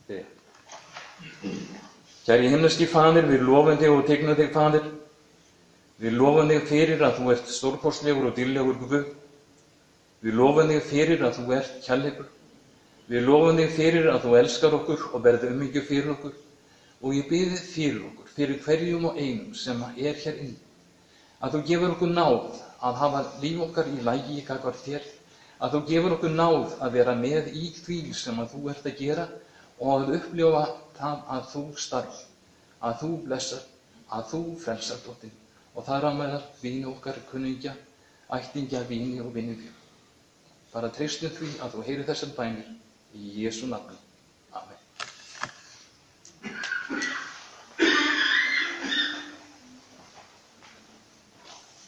Þegar. 0.08 1.88
Kæri 2.26 2.50
himneski 2.52 2.85
fadir, 2.85 3.24
við 3.24 3.46
lofum 3.48 3.78
þig 3.80 3.94
og 3.94 4.02
tegnum 4.09 4.37
þig 4.37 4.50
fadir. 4.52 4.90
Við 6.00 6.18
lofum 6.20 6.50
þig 6.52 6.66
fyrir 6.68 7.04
að 7.06 7.16
þú 7.16 7.30
ert 7.33 7.48
stórkostlegur 7.48 8.28
og 8.28 8.37
dýrlegur 8.37 8.76
Guð. 8.83 9.06
Við 10.20 10.37
lofum 10.37 10.68
þig 10.68 10.85
fyrir 10.90 11.24
að 11.24 11.38
þú 11.38 11.54
ert 11.56 11.78
kjærleikur. 11.87 12.28
Við 13.09 13.24
lofum 13.24 13.62
þig 13.62 13.72
fyrir 13.78 14.11
að 14.12 14.20
þú 14.26 14.37
elskar 14.42 14.76
okkur 14.83 15.06
og 15.14 15.24
berði 15.24 15.52
umhyggju 15.54 15.85
fyrir 15.88 16.12
okkur. 16.18 16.37
Og 17.00 17.16
ég 17.16 17.28
byrði 17.33 17.61
fyrir 17.64 18.02
okkur, 18.11 18.33
fyrir 18.37 18.61
hverjum 18.66 19.06
og 19.09 19.16
einum 19.16 19.54
sem 19.56 19.80
er 19.96 20.20
hér 20.20 20.42
inni. 20.44 20.59
Að 21.40 21.56
þú 21.56 21.64
gefur 21.70 21.94
okkur 21.96 22.12
náð 22.12 22.59
að 22.85 22.98
hafa 23.00 23.22
líf 23.40 23.62
okkar 23.64 23.88
í 23.88 24.02
lægi 24.04 24.42
í 24.42 24.44
kakvar 24.44 24.76
þér. 24.76 25.06
Að 25.64 25.72
þú 25.72 25.87
gefur 25.88 26.18
okkur 26.18 26.37
náð 26.37 26.74
að 26.85 26.98
vera 26.98 27.16
með 27.16 27.48
í 27.56 27.70
því 27.80 28.02
sem 28.12 28.44
að 28.44 28.52
þú 28.52 28.68
ert 28.74 28.90
að 28.92 29.00
gera 29.00 29.30
og 29.80 30.10
upplifa 30.12 30.64
það 30.98 31.20
að 31.36 31.46
þú 31.52 31.62
starf, 31.84 32.16
að 32.84 32.98
þú 33.02 33.10
blessar, 33.24 33.62
að 34.12 34.26
þú 34.32 34.40
frelsar 34.64 35.00
dóttin 35.06 35.36
og 35.74 35.86
það 35.86 35.96
er 35.96 36.06
að 36.08 36.18
meðal 36.18 36.42
víni 36.60 36.86
okkar 36.90 37.20
kunningja, 37.30 37.72
ættingja, 38.36 38.82
víni 38.88 39.20
og 39.22 39.32
vinni 39.34 39.54
fyrir. 39.56 39.76
Bara 40.72 40.90
treystum 40.94 41.32
því 41.34 41.50
að 41.62 41.76
þú 41.76 41.84
heyri 41.86 42.06
þessar 42.08 42.34
bænir 42.36 42.68
í 43.14 43.30
Jésu 43.44 43.68
nafni. 43.70 43.96